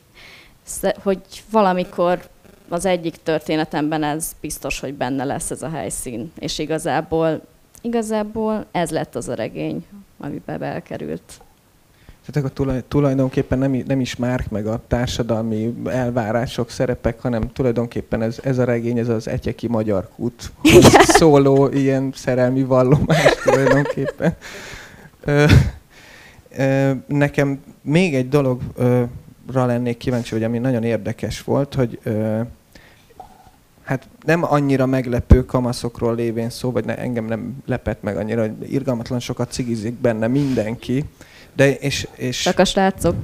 hogy 1.03 1.21
valamikor 1.51 2.29
az 2.73 2.87
egyik 2.87 3.17
történetemben 3.23 4.03
ez 4.03 4.33
biztos, 4.41 4.81
hogy 4.81 4.95
benne 4.95 5.25
lesz 5.25 5.51
ez 5.51 5.63
a 5.63 5.69
helyszín. 5.69 6.33
És 6.39 6.59
igazából, 6.59 7.41
igazából 7.83 8.67
ez 8.71 8.91
lett 8.91 9.15
az 9.15 9.29
a 9.29 9.35
regény, 9.35 9.85
amiben 10.19 10.59
belkerült. 10.59 11.41
Tehát 12.27 12.51
akkor 12.51 12.83
tulajdonképpen 12.89 13.59
nem, 13.59 13.83
nem 13.87 14.01
is 14.01 14.17
Márk 14.17 14.51
meg 14.51 14.67
a 14.67 14.81
társadalmi 14.89 15.75
elvárások, 15.85 16.71
szerepek, 16.71 17.21
hanem 17.21 17.53
tulajdonképpen 17.53 18.23
ez, 18.23 18.39
ez 18.43 18.59
a 18.59 18.65
regény, 18.65 18.99
ez 18.99 19.09
az 19.09 19.29
Etyeki 19.29 19.69
Magyar 19.69 20.09
Kút 20.17 20.53
szóló 21.19 21.69
ilyen 21.69 22.13
szerelmi 22.15 22.63
vallomás 22.63 23.35
tulajdonképpen. 23.45 24.37
Ö, 25.25 25.45
ö, 26.57 26.93
nekem 27.07 27.63
még 27.83 28.15
egy 28.15 28.29
dologra 28.29 29.67
lennék 29.67 29.97
kíváncsi, 29.97 30.35
hogy 30.35 30.45
ami 30.45 30.59
nagyon 30.59 30.83
érdekes 30.83 31.43
volt, 31.43 31.75
hogy 31.75 31.99
ö, 32.03 32.41
hát 33.85 34.09
nem 34.25 34.45
annyira 34.45 34.87
meglepő 34.87 35.45
kamaszokról 35.45 36.15
lévén 36.15 36.51
szó, 36.51 36.71
vagy 36.71 36.85
ne, 36.85 36.99
engem 36.99 37.25
nem 37.25 37.57
lepett 37.67 38.03
meg 38.03 38.17
annyira, 38.17 38.41
hogy 38.41 38.73
irgalmatlan 38.73 39.21
sokat 39.21 39.53
cigizik 39.53 39.95
benne 39.95 40.27
mindenki, 40.27 41.05
de 41.57 41.75
és, 41.75 42.09
és... 42.17 42.43
Csak 42.43 42.59
a 42.59 42.65
srácok. 42.65 43.15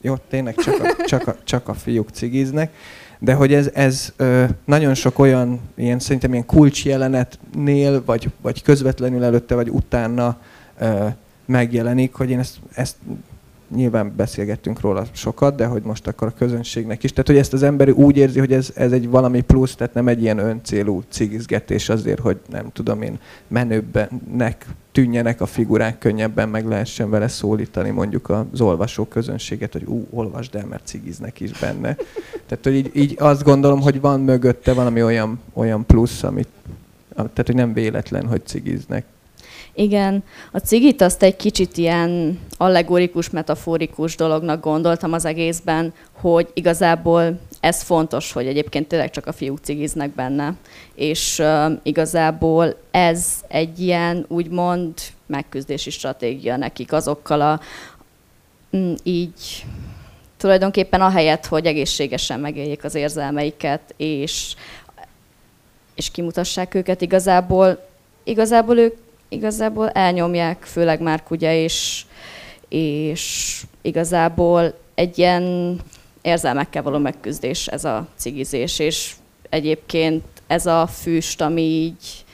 Jó, 0.00 0.16
tényleg 0.16 0.54
csak 0.54 0.80
a, 0.80 1.04
csak 1.04 1.26
a, 1.26 1.36
csak 1.44 1.68
a 1.68 1.74
fiúk 1.74 2.08
cigiznek. 2.10 2.74
De 3.18 3.34
hogy 3.34 3.54
ez, 3.54 3.70
ez 3.74 4.12
ö, 4.16 4.44
nagyon 4.64 4.94
sok 4.94 5.18
olyan, 5.18 5.60
ilyen, 5.74 5.98
szerintem 5.98 6.32
ilyen 6.32 6.46
kulcsjelenetnél, 6.46 8.04
vagy, 8.04 8.30
vagy 8.40 8.62
közvetlenül 8.62 9.24
előtte, 9.24 9.54
vagy 9.54 9.68
utána 9.68 10.40
ö, 10.78 11.06
megjelenik, 11.46 12.14
hogy 12.14 12.30
én 12.30 12.38
ezt, 12.38 12.58
ezt 12.74 12.96
nyilván 13.74 14.12
beszélgettünk 14.16 14.80
róla 14.80 15.04
sokat, 15.12 15.54
de 15.54 15.66
hogy 15.66 15.82
most 15.82 16.06
akkor 16.06 16.28
a 16.28 16.34
közönségnek 16.38 17.02
is. 17.02 17.10
Tehát, 17.10 17.26
hogy 17.26 17.36
ezt 17.36 17.52
az 17.52 17.62
ember 17.62 17.90
úgy 17.90 18.16
érzi, 18.16 18.38
hogy 18.38 18.52
ez, 18.52 18.70
ez 18.74 18.92
egy 18.92 19.08
valami 19.08 19.40
plusz, 19.40 19.74
tehát 19.74 19.94
nem 19.94 20.08
egy 20.08 20.22
ilyen 20.22 20.38
öncélú 20.38 21.02
cigizgetés 21.08 21.88
azért, 21.88 22.20
hogy 22.20 22.40
nem 22.50 22.70
tudom 22.72 23.02
én, 23.02 23.18
menőbbenek 23.48 24.66
tűnjenek 24.92 25.40
a 25.40 25.46
figurák, 25.46 25.98
könnyebben 25.98 26.48
meg 26.48 26.66
lehessen 26.66 27.10
vele 27.10 27.28
szólítani 27.28 27.90
mondjuk 27.90 28.28
az 28.28 28.60
olvasó 28.60 29.04
közönséget, 29.04 29.72
hogy 29.72 29.84
ú, 29.84 30.06
olvasd 30.10 30.54
el, 30.54 30.66
mert 30.66 30.86
cigiznek 30.86 31.40
is 31.40 31.58
benne. 31.58 31.94
Tehát, 32.46 32.64
hogy 32.64 32.74
így, 32.74 32.90
így 32.92 33.16
azt 33.18 33.42
gondolom, 33.42 33.80
hogy 33.80 34.00
van 34.00 34.20
mögötte 34.20 34.72
valami 34.72 35.02
olyan, 35.02 35.40
olyan 35.52 35.86
plusz, 35.86 36.22
amit, 36.22 36.48
tehát, 37.14 37.46
hogy 37.46 37.54
nem 37.54 37.72
véletlen, 37.72 38.26
hogy 38.26 38.46
cigiznek. 38.46 39.04
Igen, 39.74 40.24
a 40.52 40.58
cigit 40.58 41.00
azt 41.00 41.22
egy 41.22 41.36
kicsit 41.36 41.76
ilyen 41.76 42.40
allegorikus, 42.56 43.30
metaforikus 43.30 44.16
dolognak 44.16 44.60
gondoltam 44.60 45.12
az 45.12 45.24
egészben, 45.24 45.94
hogy 46.12 46.48
igazából 46.54 47.38
ez 47.60 47.82
fontos, 47.82 48.32
hogy 48.32 48.46
egyébként 48.46 48.88
tényleg 48.88 49.10
csak 49.10 49.26
a 49.26 49.32
fiúk 49.32 49.58
cigiznek 49.62 50.10
benne, 50.10 50.54
és 50.94 51.38
uh, 51.38 51.72
igazából 51.82 52.74
ez 52.90 53.26
egy 53.48 53.80
ilyen 53.80 54.24
úgymond 54.28 54.94
megküzdési 55.26 55.90
stratégia 55.90 56.56
nekik 56.56 56.92
azokkal 56.92 57.40
a 57.40 57.60
mm, 58.76 58.92
így 59.02 59.64
tulajdonképpen 60.36 61.00
ahelyett, 61.00 61.46
hogy 61.46 61.66
egészségesen 61.66 62.40
megéljék 62.40 62.84
az 62.84 62.94
érzelmeiket, 62.94 63.94
és, 63.96 64.54
és 65.94 66.10
kimutassák 66.10 66.74
őket, 66.74 67.00
igazából, 67.00 67.86
igazából 68.24 68.78
ők 68.78 68.96
igazából 69.32 69.90
elnyomják, 69.90 70.62
főleg 70.62 71.00
már 71.00 71.22
ugye, 71.28 71.62
és, 71.62 72.04
és 72.68 73.62
igazából 73.82 74.74
egy 74.94 75.18
ilyen 75.18 75.76
érzelmekkel 76.22 76.82
való 76.82 76.98
megküzdés 76.98 77.66
ez 77.66 77.84
a 77.84 78.08
cigizés, 78.16 78.78
és 78.78 79.14
egyébként 79.48 80.24
ez 80.46 80.66
a 80.66 80.86
füst, 80.86 81.40
ami 81.40 81.62
így 81.62 82.24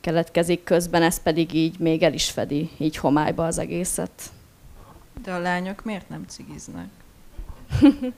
keletkezik 0.00 0.64
közben, 0.64 1.02
ez 1.02 1.22
pedig 1.22 1.54
így 1.54 1.78
még 1.78 2.02
el 2.02 2.12
is 2.12 2.30
fedi, 2.30 2.70
így 2.78 2.96
homályba 2.96 3.46
az 3.46 3.58
egészet. 3.58 4.10
De 5.22 5.32
a 5.32 5.38
lányok 5.38 5.84
miért 5.84 6.08
nem 6.08 6.24
cigiznek? 6.28 6.88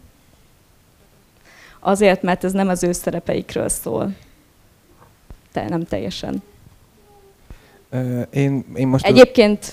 Azért, 1.80 2.22
mert 2.22 2.44
ez 2.44 2.52
nem 2.52 2.68
az 2.68 2.82
ő 2.82 2.92
szerepeikről 2.92 3.68
szól. 3.68 4.14
Te 5.52 5.68
nem 5.68 5.84
teljesen. 5.84 6.42
Én, 8.30 8.64
én 8.76 8.86
most 8.88 9.06
Egyébként 9.06 9.58
az... 9.62 9.72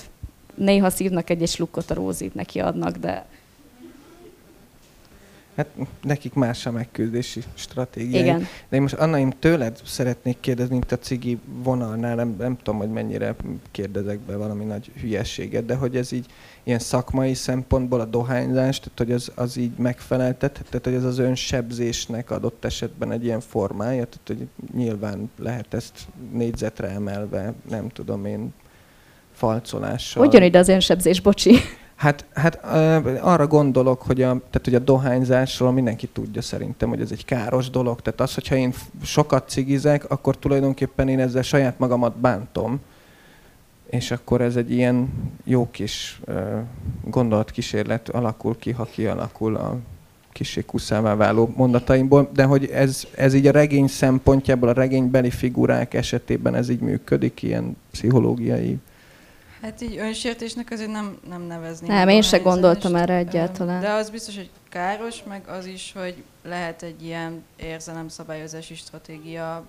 néha 0.54 0.90
szívnak 0.90 1.30
egy 1.30 1.48
slukkot 1.48 1.90
a 1.90 1.94
rózit, 1.94 2.34
neki 2.34 2.60
adnak, 2.60 2.96
de... 2.96 3.26
Hát 5.56 5.66
nekik 6.02 6.34
más 6.34 6.66
a 6.66 6.70
megküzdési 6.70 7.42
stratégia. 7.54 8.20
Igen. 8.20 8.46
De 8.68 8.76
én 8.76 8.82
most 8.82 8.94
Anna, 8.94 9.18
én 9.18 9.32
tőled 9.38 9.80
szeretnék 9.84 10.40
kérdezni, 10.40 10.72
mint 10.72 10.92
a 10.92 10.98
cigi 10.98 11.38
vonalnál, 11.62 12.14
nem, 12.14 12.34
nem 12.38 12.56
tudom, 12.56 12.78
hogy 12.78 12.90
mennyire 12.90 13.34
kérdezek 13.70 14.18
be 14.18 14.36
valami 14.36 14.64
nagy 14.64 14.90
hülyességet, 15.00 15.64
de 15.64 15.74
hogy 15.74 15.96
ez 15.96 16.12
így 16.12 16.26
ilyen 16.62 16.78
szakmai 16.78 17.34
szempontból 17.34 18.00
a 18.00 18.04
dohányzás, 18.04 18.80
tehát 18.80 18.98
hogy 18.98 19.12
az, 19.12 19.32
az 19.34 19.56
így 19.56 19.72
megfeleltet, 19.76 20.52
tehát 20.52 20.84
hogy 20.84 20.94
ez 20.94 21.04
az 21.04 21.18
önsebzésnek 21.18 22.30
adott 22.30 22.64
esetben 22.64 23.12
egy 23.12 23.24
ilyen 23.24 23.40
formája, 23.40 24.04
tehát 24.04 24.26
hogy 24.26 24.48
nyilván 24.74 25.30
lehet 25.38 25.74
ezt 25.74 26.06
négyzetre 26.32 26.88
emelve, 26.88 27.54
nem 27.68 27.88
tudom 27.88 28.24
én, 28.24 28.52
falcolással. 29.32 30.24
Hogy 30.24 30.32
jön 30.32 30.42
ide 30.42 30.58
az 30.58 30.68
önsebzés, 30.68 31.20
bocsi? 31.20 31.56
Hát, 31.94 32.24
hát 32.34 32.64
arra 33.20 33.46
gondolok, 33.46 34.02
hogy 34.02 34.22
a, 34.22 34.28
tehát, 34.28 34.60
hogy 34.64 34.74
a 34.74 34.78
dohányzásról 34.78 35.72
mindenki 35.72 36.06
tudja 36.06 36.42
szerintem, 36.42 36.88
hogy 36.88 37.00
ez 37.00 37.10
egy 37.10 37.24
káros 37.24 37.70
dolog. 37.70 38.00
Tehát 38.00 38.20
az, 38.20 38.34
hogyha 38.34 38.56
én 38.56 38.74
sokat 39.02 39.48
cigizek, 39.48 40.10
akkor 40.10 40.36
tulajdonképpen 40.36 41.08
én 41.08 41.20
ezzel 41.20 41.42
saját 41.42 41.78
magamat 41.78 42.16
bántom. 42.16 42.80
És 43.90 44.10
akkor 44.10 44.40
ez 44.40 44.56
egy 44.56 44.70
ilyen 44.70 45.08
jó 45.44 45.68
kis 45.70 46.20
gondolatkísérlet 47.04 48.08
alakul 48.08 48.56
ki, 48.58 48.70
ha 48.70 48.84
kialakul 48.84 49.56
a 49.56 49.76
kisé 50.32 50.64
kuszává 50.64 51.14
váló 51.14 51.52
mondataimból, 51.56 52.30
de 52.32 52.44
hogy 52.44 52.64
ez, 52.64 53.06
ez 53.16 53.34
így 53.34 53.46
a 53.46 53.50
regény 53.50 53.86
szempontjából, 53.86 54.68
a 54.68 54.72
regénybeli 54.72 55.30
figurák 55.30 55.94
esetében 55.94 56.54
ez 56.54 56.68
így 56.68 56.80
működik, 56.80 57.42
ilyen 57.42 57.76
pszichológiai 57.90 58.78
Hát 59.64 59.80
így 59.80 59.96
önsértésnek 59.96 60.70
azért 60.70 60.90
nem, 60.90 61.18
nem 61.28 61.42
nevezni. 61.42 61.86
Nem, 61.86 62.08
én 62.08 62.22
se 62.22 62.38
gondoltam 62.38 62.94
erre 62.94 63.14
egyáltalán. 63.14 63.80
De 63.80 63.90
az 63.90 64.10
biztos, 64.10 64.36
hogy 64.36 64.50
káros, 64.68 65.22
meg 65.22 65.48
az 65.48 65.66
is, 65.66 65.92
hogy 65.96 66.22
lehet 66.42 66.82
egy 66.82 67.04
ilyen 67.04 67.44
érzelemszabályozási 67.56 68.74
stratégia, 68.74 69.64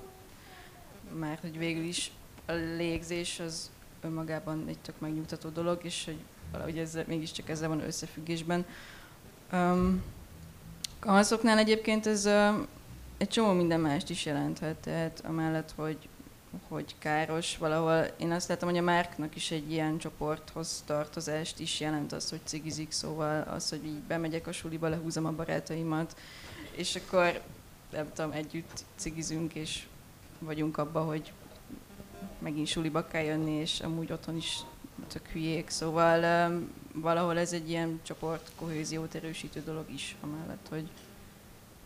mert 1.20 1.42
hogy 1.42 1.58
végül 1.58 1.84
is 1.84 2.12
a 2.46 2.52
légzés 2.78 3.40
az 3.40 3.70
önmagában 4.02 4.66
egy 4.68 4.78
tök 4.78 5.00
megnyugtató 5.00 5.50
dolog, 5.50 5.80
és 5.84 6.06
hogy 6.06 6.18
valahogy 6.52 6.78
ez, 6.78 6.98
mégiscsak 7.08 7.50
ezzel 7.50 7.70
van 7.70 7.84
összefüggésben. 7.84 8.66
Um, 9.54 10.04
kamaszoknál 11.00 11.58
egyébként 11.58 12.08
ez 12.08 12.26
uh, 12.26 12.56
egy 13.18 13.30
csomó 13.30 13.52
minden 13.52 13.80
mást 13.80 14.10
is 14.10 14.26
jelenthet, 14.26 14.76
tehát 14.76 15.22
amellett, 15.26 15.74
hogy 15.76 15.98
hogy 16.68 16.96
káros. 17.00 17.58
Valahol 17.58 18.08
én 18.18 18.32
azt 18.32 18.48
látom, 18.48 18.70
hogy 18.70 18.78
a 18.78 18.82
márknak 18.82 19.36
is 19.36 19.52
egy 19.52 19.72
ilyen 19.72 19.98
csoporthoz 19.98 20.84
tartozást 20.86 21.60
is 21.60 21.80
jelent 21.80 22.12
az, 22.12 22.30
hogy 22.30 22.40
cigizik, 22.44 22.92
szóval 22.92 23.42
az, 23.42 23.70
hogy 23.70 23.86
így 23.86 24.00
bemegyek 24.00 24.48
a 24.48 24.52
suliba, 24.52 24.88
lehúzom 24.88 25.26
a 25.26 25.32
barátaimat, 25.32 26.18
és 26.72 26.96
akkor 26.96 27.42
nem 27.92 28.12
tudom, 28.14 28.32
együtt 28.32 28.86
cigizünk, 28.96 29.54
és 29.54 29.86
vagyunk 30.40 30.78
abba, 30.78 31.02
hogy 31.02 31.34
megint 32.40 32.68
suliba 32.68 33.08
kell 33.08 33.24
jönni, 33.24 33.52
és 33.52 33.80
amúgy 33.80 34.12
otthon 34.12 34.36
is 34.36 34.60
tök 35.08 35.28
hülyék, 35.28 35.70
szóval 35.70 36.50
um, 36.50 36.72
valahol 36.94 37.38
ez 37.38 37.54
egy 37.54 37.70
ilyen 37.70 38.00
csoport 38.04 38.52
kohéziót 38.56 39.16
erősítő 39.16 39.64
dolog 39.64 39.86
is, 39.94 40.16
amellett, 40.22 40.66
hogy 40.70 40.90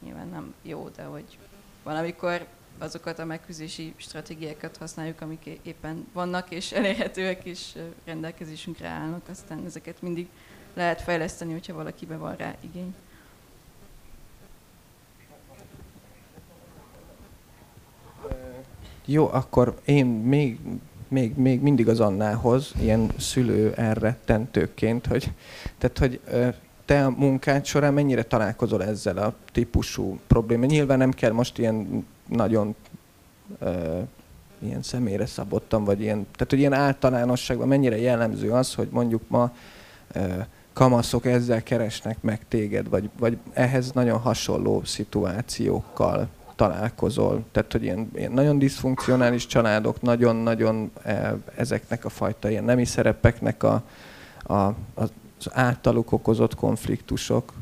nyilván 0.03 0.27
nem 0.27 0.53
jó, 0.62 0.89
de 0.95 1.03
hogy 1.03 1.38
van, 1.84 1.95
amikor 1.95 2.47
azokat 2.79 3.19
a 3.19 3.25
megküzdési 3.25 3.93
stratégiákat 3.97 4.77
használjuk, 4.77 5.21
amik 5.21 5.59
éppen 5.61 6.07
vannak 6.13 6.51
és 6.51 6.71
elérhetőek 6.79 7.45
és 7.45 7.77
rendelkezésünkre 8.05 8.87
állnak, 8.87 9.21
aztán 9.29 9.65
ezeket 9.65 10.01
mindig 10.01 10.27
lehet 10.73 11.01
fejleszteni, 11.01 11.51
hogyha 11.51 11.73
valakibe 11.73 12.17
van 12.17 12.35
rá 12.35 12.55
igény. 12.61 12.95
Jó, 19.05 19.29
akkor 19.31 19.79
én 19.85 20.05
még, 20.05 20.59
még, 21.07 21.35
még 21.35 21.61
mindig 21.61 21.87
az 21.87 21.99
Annához, 21.99 22.71
ilyen 22.81 23.11
szülő 23.17 23.73
elrettentőként, 23.73 25.05
hogy, 25.05 25.31
tehát, 25.77 25.97
hogy 25.97 26.21
te 26.85 27.05
a 27.05 27.09
munkád 27.09 27.65
során 27.65 27.93
mennyire 27.93 28.23
találkozol 28.23 28.83
ezzel 28.83 29.17
a 29.17 29.35
típusú 29.51 30.19
probléma? 30.27 30.65
Nyilván 30.65 30.97
nem 30.97 31.11
kell 31.11 31.31
most 31.31 31.57
ilyen 31.57 32.05
nagyon 32.29 32.75
uh, 33.59 34.07
ilyen 34.59 34.81
személyre 34.81 35.25
szabottam, 35.25 35.83
vagy 35.83 36.01
ilyen, 36.01 36.27
tehát 36.31 36.49
hogy 36.49 36.59
ilyen 36.59 36.73
általánosságban 36.73 37.67
mennyire 37.67 37.99
jellemző 37.99 38.51
az, 38.51 38.73
hogy 38.73 38.87
mondjuk 38.91 39.21
ma 39.27 39.53
uh, 40.15 40.45
kamaszok 40.73 41.25
ezzel 41.25 41.63
keresnek 41.63 42.21
meg 42.21 42.39
téged, 42.47 42.89
vagy, 42.89 43.09
vagy 43.19 43.37
ehhez 43.53 43.91
nagyon 43.91 44.19
hasonló 44.19 44.83
szituációkkal 44.83 46.27
találkozol. 46.55 47.43
Tehát, 47.51 47.71
hogy 47.71 47.83
ilyen, 47.83 48.09
ilyen 48.15 48.31
nagyon 48.31 48.59
diszfunkcionális 48.59 49.45
családok, 49.45 50.01
nagyon-nagyon 50.01 50.91
ezeknek 51.55 52.05
a 52.05 52.09
fajta 52.09 52.49
ilyen 52.49 52.63
nemi 52.63 52.85
szerepeknek 52.85 53.63
a, 53.63 53.83
a, 54.43 54.73
az 54.93 55.09
általuk 55.49 56.11
okozott 56.11 56.55
konfliktusok 56.55 57.53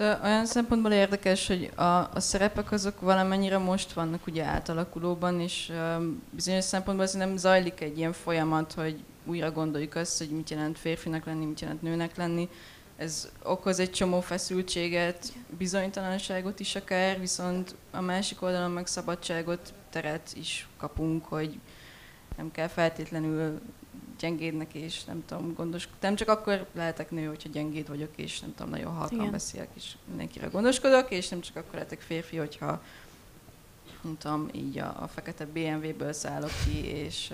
olyan 0.00 0.46
szempontból 0.46 0.92
érdekes, 0.92 1.46
hogy 1.46 1.70
a, 1.74 1.82
a 1.82 2.20
szerepek 2.20 2.72
azok 2.72 3.00
valamennyire 3.00 3.58
most 3.58 3.92
vannak 3.92 4.26
ugye 4.26 4.44
átalakulóban, 4.44 5.40
és 5.40 5.72
bizonyos 6.30 6.64
szempontból 6.64 7.06
szerintem 7.06 7.36
zajlik 7.36 7.80
egy 7.80 7.98
ilyen 7.98 8.12
folyamat, 8.12 8.72
hogy 8.72 9.04
újra 9.24 9.52
gondoljuk 9.52 9.94
azt, 9.94 10.18
hogy 10.18 10.28
mit 10.28 10.50
jelent 10.50 10.78
férfinak 10.78 11.24
lenni, 11.24 11.44
mit 11.44 11.60
jelent 11.60 11.82
nőnek 11.82 12.16
lenni. 12.16 12.48
Ez 12.96 13.30
okoz 13.42 13.78
egy 13.78 13.90
csomó 13.90 14.20
feszültséget, 14.20 15.32
bizonytalanságot 15.58 16.60
is 16.60 16.74
akár, 16.74 17.20
viszont 17.20 17.74
a 17.90 18.00
másik 18.00 18.42
oldalon 18.42 18.70
meg 18.70 18.86
szabadságot, 18.86 19.72
teret 19.90 20.32
is 20.36 20.68
kapunk, 20.76 21.24
hogy 21.24 21.58
nem 22.36 22.50
kell 22.50 22.68
feltétlenül 22.68 23.60
gyengédnek, 24.24 24.74
és 24.74 25.04
nem 25.04 25.24
tudom, 25.26 25.54
gondos, 25.54 25.88
nem 26.00 26.14
csak 26.14 26.28
akkor 26.28 26.66
lehetek 26.72 27.10
nő, 27.10 27.26
hogyha 27.26 27.48
gyengéd 27.48 27.88
vagyok, 27.88 28.10
és 28.16 28.40
nem 28.40 28.54
tudom, 28.54 28.70
nagyon 28.70 28.94
halkan 28.94 29.30
beszélek, 29.30 29.68
és 29.74 29.96
mindenkire 30.08 30.46
gondoskodok, 30.46 31.10
és 31.10 31.28
nem 31.28 31.40
csak 31.40 31.56
akkor 31.56 31.72
lehetek 31.72 32.00
férfi, 32.00 32.36
hogyha 32.36 32.82
nem 34.02 34.18
tudom, 34.18 34.48
így 34.52 34.78
a, 34.78 35.02
a 35.02 35.08
fekete 35.08 35.46
BMW-ből 35.46 36.12
szállok 36.12 36.50
ki, 36.64 36.86
és 36.86 37.32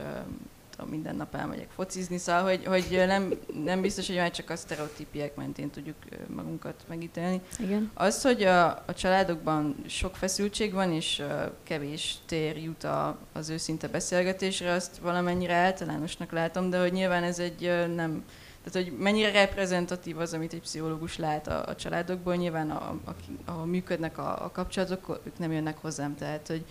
tudom, 0.80 0.94
minden 0.94 1.16
nap 1.16 1.34
elmegyek 1.34 1.68
focizni, 1.70 2.18
szóval, 2.18 2.42
hogy, 2.42 2.64
hogy 2.64 3.02
nem, 3.06 3.34
nem 3.64 3.80
biztos, 3.80 4.06
hogy 4.06 4.16
már 4.16 4.30
csak 4.30 4.50
a 4.50 4.56
sztereotípiek 4.56 5.34
mentén 5.34 5.70
tudjuk 5.70 5.96
magunkat 6.26 6.84
megítélni. 6.88 7.40
Igen. 7.58 7.90
Az, 7.94 8.22
hogy 8.22 8.42
a, 8.42 8.66
a 8.68 8.94
családokban 8.94 9.76
sok 9.86 10.16
feszültség 10.16 10.72
van, 10.72 10.92
és 10.92 11.22
kevés 11.62 12.16
tér 12.26 12.56
jut 12.56 12.84
a, 12.84 13.18
az 13.32 13.48
őszinte 13.48 13.88
beszélgetésre, 13.88 14.72
azt 14.72 14.96
valamennyire 14.96 15.54
általánosnak 15.54 16.32
látom, 16.32 16.70
de 16.70 16.80
hogy 16.80 16.92
nyilván 16.92 17.22
ez 17.22 17.38
egy 17.38 17.60
nem, 17.94 18.24
tehát, 18.64 18.88
hogy 18.88 18.98
mennyire 18.98 19.30
reprezentatív 19.30 20.18
az, 20.18 20.32
amit 20.32 20.52
egy 20.52 20.60
pszichológus 20.60 21.18
lát 21.18 21.46
a, 21.46 21.66
a 21.66 21.76
családokból, 21.76 22.34
nyilván 22.34 22.70
a, 22.70 22.98
a, 23.04 23.14
ahol 23.44 23.66
működnek 23.66 24.18
a, 24.18 24.44
a 24.44 24.50
kapcsolatok, 24.50 25.20
ők 25.24 25.38
nem 25.38 25.52
jönnek 25.52 25.78
hozzám, 25.78 26.16
tehát, 26.16 26.46
hogy, 26.46 26.64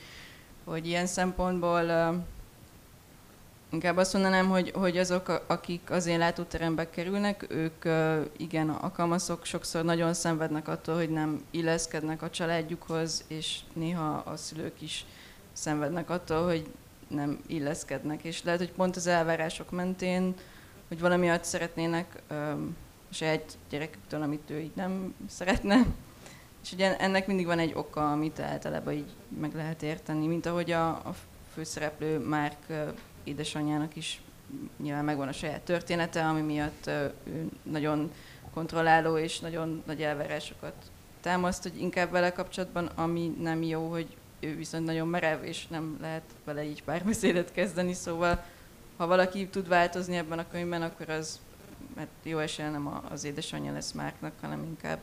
hogy 0.63 0.87
ilyen 0.87 1.05
szempontból 1.05 1.89
Inkább 3.71 3.97
azt 3.97 4.13
mondanám, 4.13 4.49
hogy, 4.49 4.71
hogy 4.75 4.97
azok, 4.97 5.43
akik 5.47 5.91
az 5.91 6.05
én 6.05 6.17
látóterembe 6.17 6.89
kerülnek, 6.89 7.45
ők 7.49 7.85
igen, 8.37 8.69
a 8.69 8.91
kamaszok 8.91 9.45
sokszor 9.45 9.83
nagyon 9.83 10.13
szenvednek 10.13 10.67
attól, 10.67 10.95
hogy 10.95 11.09
nem 11.09 11.41
illeszkednek 11.51 12.21
a 12.21 12.29
családjukhoz, 12.29 13.23
és 13.27 13.59
néha 13.73 14.23
a 14.25 14.35
szülők 14.35 14.81
is 14.81 15.05
szenvednek 15.53 16.09
attól, 16.09 16.43
hogy 16.45 16.67
nem 17.07 17.39
illeszkednek. 17.47 18.23
És 18.23 18.43
lehet, 18.43 18.59
hogy 18.59 18.71
pont 18.71 18.95
az 18.95 19.07
elvárások 19.07 19.71
mentén, 19.71 20.33
hogy 20.87 20.99
valamiatt 20.99 21.43
szeretnének 21.43 22.21
a 22.29 23.13
saját 23.13 23.57
gyereküktől, 23.69 24.21
amit 24.21 24.49
ő 24.49 24.59
így 24.59 24.75
nem 24.75 25.13
szeretne. 25.27 25.85
És 26.63 26.71
ugye 26.71 26.97
ennek 26.97 27.27
mindig 27.27 27.45
van 27.45 27.59
egy 27.59 27.73
oka, 27.75 28.11
amit 28.11 28.39
általában 28.39 28.93
így 28.93 29.11
meg 29.39 29.55
lehet 29.55 29.83
érteni, 29.83 30.27
mint 30.27 30.45
ahogy 30.45 30.71
a, 30.71 30.89
a 30.89 31.15
főszereplő 31.53 32.17
Márk 32.17 32.65
édesanyjának 33.23 33.95
is 33.95 34.21
nyilván 34.77 35.05
megvan 35.05 35.27
a 35.27 35.31
saját 35.31 35.61
története, 35.61 36.27
ami 36.27 36.41
miatt 36.41 36.87
ő 37.23 37.49
nagyon 37.63 38.11
kontrolláló 38.53 39.17
és 39.17 39.39
nagyon 39.39 39.83
nagy 39.85 40.01
elvárásokat 40.01 40.73
támaszt, 41.21 41.63
hogy 41.63 41.81
inkább 41.81 42.11
vele 42.11 42.31
kapcsolatban, 42.31 42.85
ami 42.85 43.35
nem 43.41 43.63
jó, 43.63 43.89
hogy 43.89 44.17
ő 44.39 44.55
viszont 44.55 44.85
nagyon 44.85 45.07
merev, 45.07 45.43
és 45.43 45.67
nem 45.67 45.97
lehet 46.01 46.23
vele 46.43 46.63
így 46.63 46.83
párbeszédet 46.83 47.51
kezdeni, 47.51 47.93
szóval 47.93 48.43
ha 48.97 49.07
valaki 49.07 49.47
tud 49.47 49.67
változni 49.67 50.15
ebben 50.15 50.39
a 50.39 50.47
könyvben, 50.51 50.81
akkor 50.81 51.09
az, 51.09 51.39
mert 51.95 52.09
jó 52.23 52.37
esélye 52.37 52.69
nem 52.69 53.01
az 53.09 53.23
édesanyja 53.23 53.73
lesz 53.73 53.91
Márknak, 53.91 54.33
hanem 54.41 54.63
inkább, 54.63 54.99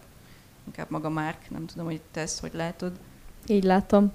inkább 0.67 0.91
maga 0.91 1.09
Márk, 1.09 1.51
nem 1.51 1.67
tudom, 1.67 1.87
hogy 1.87 2.01
te 2.11 2.21
ezt 2.21 2.41
hogy 2.41 2.55
látod. 2.55 2.93
Így 3.47 3.65
látom. 3.65 4.13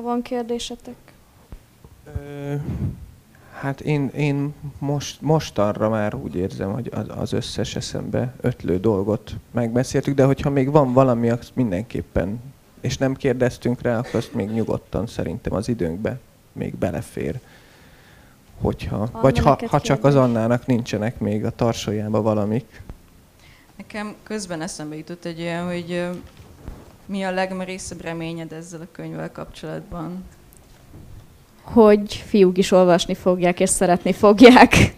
Ha 0.00 0.06
van 0.06 0.22
kérdésetek. 0.22 0.94
Ö, 2.04 2.54
hát 3.52 3.80
én, 3.80 4.08
én 4.08 4.54
most, 4.78 5.20
most 5.20 5.58
arra 5.58 5.88
már 5.88 6.14
úgy 6.14 6.34
érzem, 6.34 6.72
hogy 6.72 6.90
az, 6.94 7.06
az 7.08 7.32
összes 7.32 7.76
eszembe 7.76 8.34
ötlő 8.40 8.80
dolgot 8.80 9.34
megbeszéltük, 9.50 10.14
de 10.14 10.24
hogyha 10.24 10.50
még 10.50 10.70
van 10.70 10.92
valami, 10.92 11.30
azt 11.30 11.50
mindenképpen, 11.54 12.40
és 12.80 12.96
nem 12.96 13.14
kérdeztünk 13.14 13.82
rá, 13.82 13.98
akkor 13.98 14.14
azt 14.14 14.34
még 14.34 14.50
nyugodtan 14.50 15.06
szerintem 15.06 15.52
az 15.52 15.68
időnkbe 15.68 16.18
még 16.52 16.74
belefér. 16.74 17.40
Hogyha, 18.60 18.96
Anna 18.96 19.20
vagy 19.20 19.38
ha, 19.38 19.58
ha 19.66 19.80
csak 19.80 20.04
az 20.04 20.14
Annának 20.14 20.66
nincsenek 20.66 21.18
még 21.18 21.44
a 21.44 21.50
tarsójába 21.50 22.22
valamik. 22.22 22.82
Nekem 23.76 24.14
közben 24.22 24.60
eszembe 24.60 24.96
jutott 24.96 25.24
egy 25.24 25.40
olyan, 25.40 25.66
hogy 25.66 26.08
mi 27.10 27.24
a 27.24 27.30
legmerészebb 27.30 28.00
reményed 28.00 28.52
ezzel 28.52 28.80
a 28.80 28.86
könyvvel 28.92 29.32
kapcsolatban? 29.32 30.24
Hogy 31.62 32.14
fiúk 32.14 32.58
is 32.58 32.70
olvasni 32.70 33.14
fogják 33.14 33.60
és 33.60 33.70
szeretni 33.70 34.12
fogják. 34.12 34.94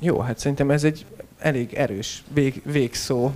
Jó, 0.00 0.18
hát 0.18 0.38
szerintem 0.38 0.70
ez 0.70 0.84
egy 0.84 1.06
elég 1.38 1.74
erős 1.74 2.22
vég, 2.32 2.62
végszó. 2.64 3.30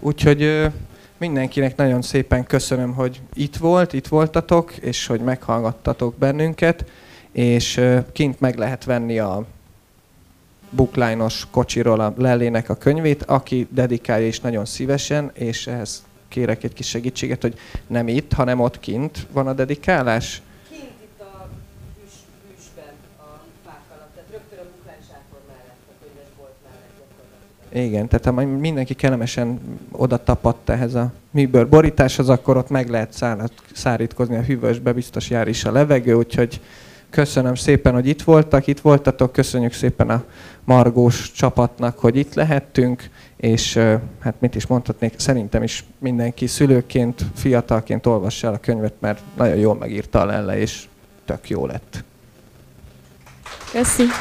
Úgyhogy 0.00 0.70
mindenkinek 1.18 1.76
nagyon 1.76 2.02
szépen 2.02 2.44
köszönöm, 2.44 2.94
hogy 2.94 3.20
itt 3.34 3.56
volt, 3.56 3.92
itt 3.92 4.06
voltatok, 4.06 4.76
és 4.76 5.06
hogy 5.06 5.20
meghallgattatok 5.20 6.14
bennünket, 6.14 6.84
és 7.32 7.80
kint 8.12 8.40
meg 8.40 8.56
lehet 8.56 8.84
venni 8.84 9.18
a 9.18 9.46
bookline-os 10.72 11.46
kocsiról 11.50 12.00
a 12.00 12.14
Lellének 12.16 12.68
a 12.68 12.74
könyvét, 12.74 13.22
aki 13.22 13.66
dedikálja 13.70 14.26
is 14.26 14.40
nagyon 14.40 14.64
szívesen, 14.64 15.30
és 15.34 15.66
ehhez 15.66 16.04
kérek 16.28 16.64
egy 16.64 16.72
kis 16.72 16.88
segítséget, 16.88 17.42
hogy 17.42 17.58
nem 17.86 18.08
itt, 18.08 18.32
hanem 18.32 18.60
ott 18.60 18.80
kint 18.80 19.26
van 19.32 19.46
a 19.46 19.52
dedikálás. 19.52 20.42
Kint 20.68 20.82
itt 20.82 21.20
a 21.20 21.48
hűs, 22.00 22.12
hűsben, 22.48 22.92
a 23.18 23.22
fák 23.64 23.80
alatt, 23.94 24.14
tehát 24.14 24.28
rögtön 24.30 24.58
a 24.58 24.68
bookline 24.70 25.02
sátor 25.08 25.40
mellett, 25.48 25.82
a 25.88 25.94
könyvesbolt 26.02 26.56
mellett 26.64 27.86
Igen, 27.88 28.08
tehát 28.08 28.24
ha 28.24 28.58
mindenki 28.58 28.94
kellemesen 28.94 29.60
oda 29.90 30.22
tapadt 30.24 30.68
ehhez 30.68 30.94
a 30.94 31.12
műbőr 31.30 31.68
borításhoz, 31.68 32.28
akkor 32.28 32.56
ott 32.56 32.68
meg 32.68 32.88
lehet 32.88 33.24
szárítkozni 33.72 34.36
a 34.36 34.42
hűvösbe, 34.42 34.92
biztos 34.92 35.30
jár 35.30 35.48
is 35.48 35.64
a 35.64 35.72
levegő, 35.72 36.14
úgyhogy 36.14 36.60
köszönöm 37.10 37.54
szépen, 37.54 37.94
hogy 37.94 38.06
itt 38.06 38.22
voltak, 38.22 38.66
itt 38.66 38.80
voltatok, 38.80 39.32
köszönjük 39.32 39.72
szépen 39.72 40.10
a 40.10 40.24
Margós 40.64 41.32
csapatnak, 41.32 41.98
hogy 41.98 42.16
itt 42.16 42.34
lehettünk, 42.34 43.10
és 43.36 43.74
hát 44.20 44.34
mit 44.38 44.54
is 44.54 44.66
mondhatnék, 44.66 45.14
szerintem 45.16 45.62
is 45.62 45.84
mindenki 45.98 46.46
szülőként, 46.46 47.24
fiatalként 47.34 48.06
olvassa 48.06 48.46
el 48.46 48.54
a 48.54 48.58
könyvet, 48.58 48.94
mert 48.98 49.20
nagyon 49.36 49.56
jól 49.56 49.74
megírta 49.74 50.20
a 50.20 50.24
Lelle, 50.24 50.58
és 50.58 50.84
tök 51.24 51.48
jó 51.48 51.66
lett. 51.66 52.04
Köszönöm. 53.72 54.12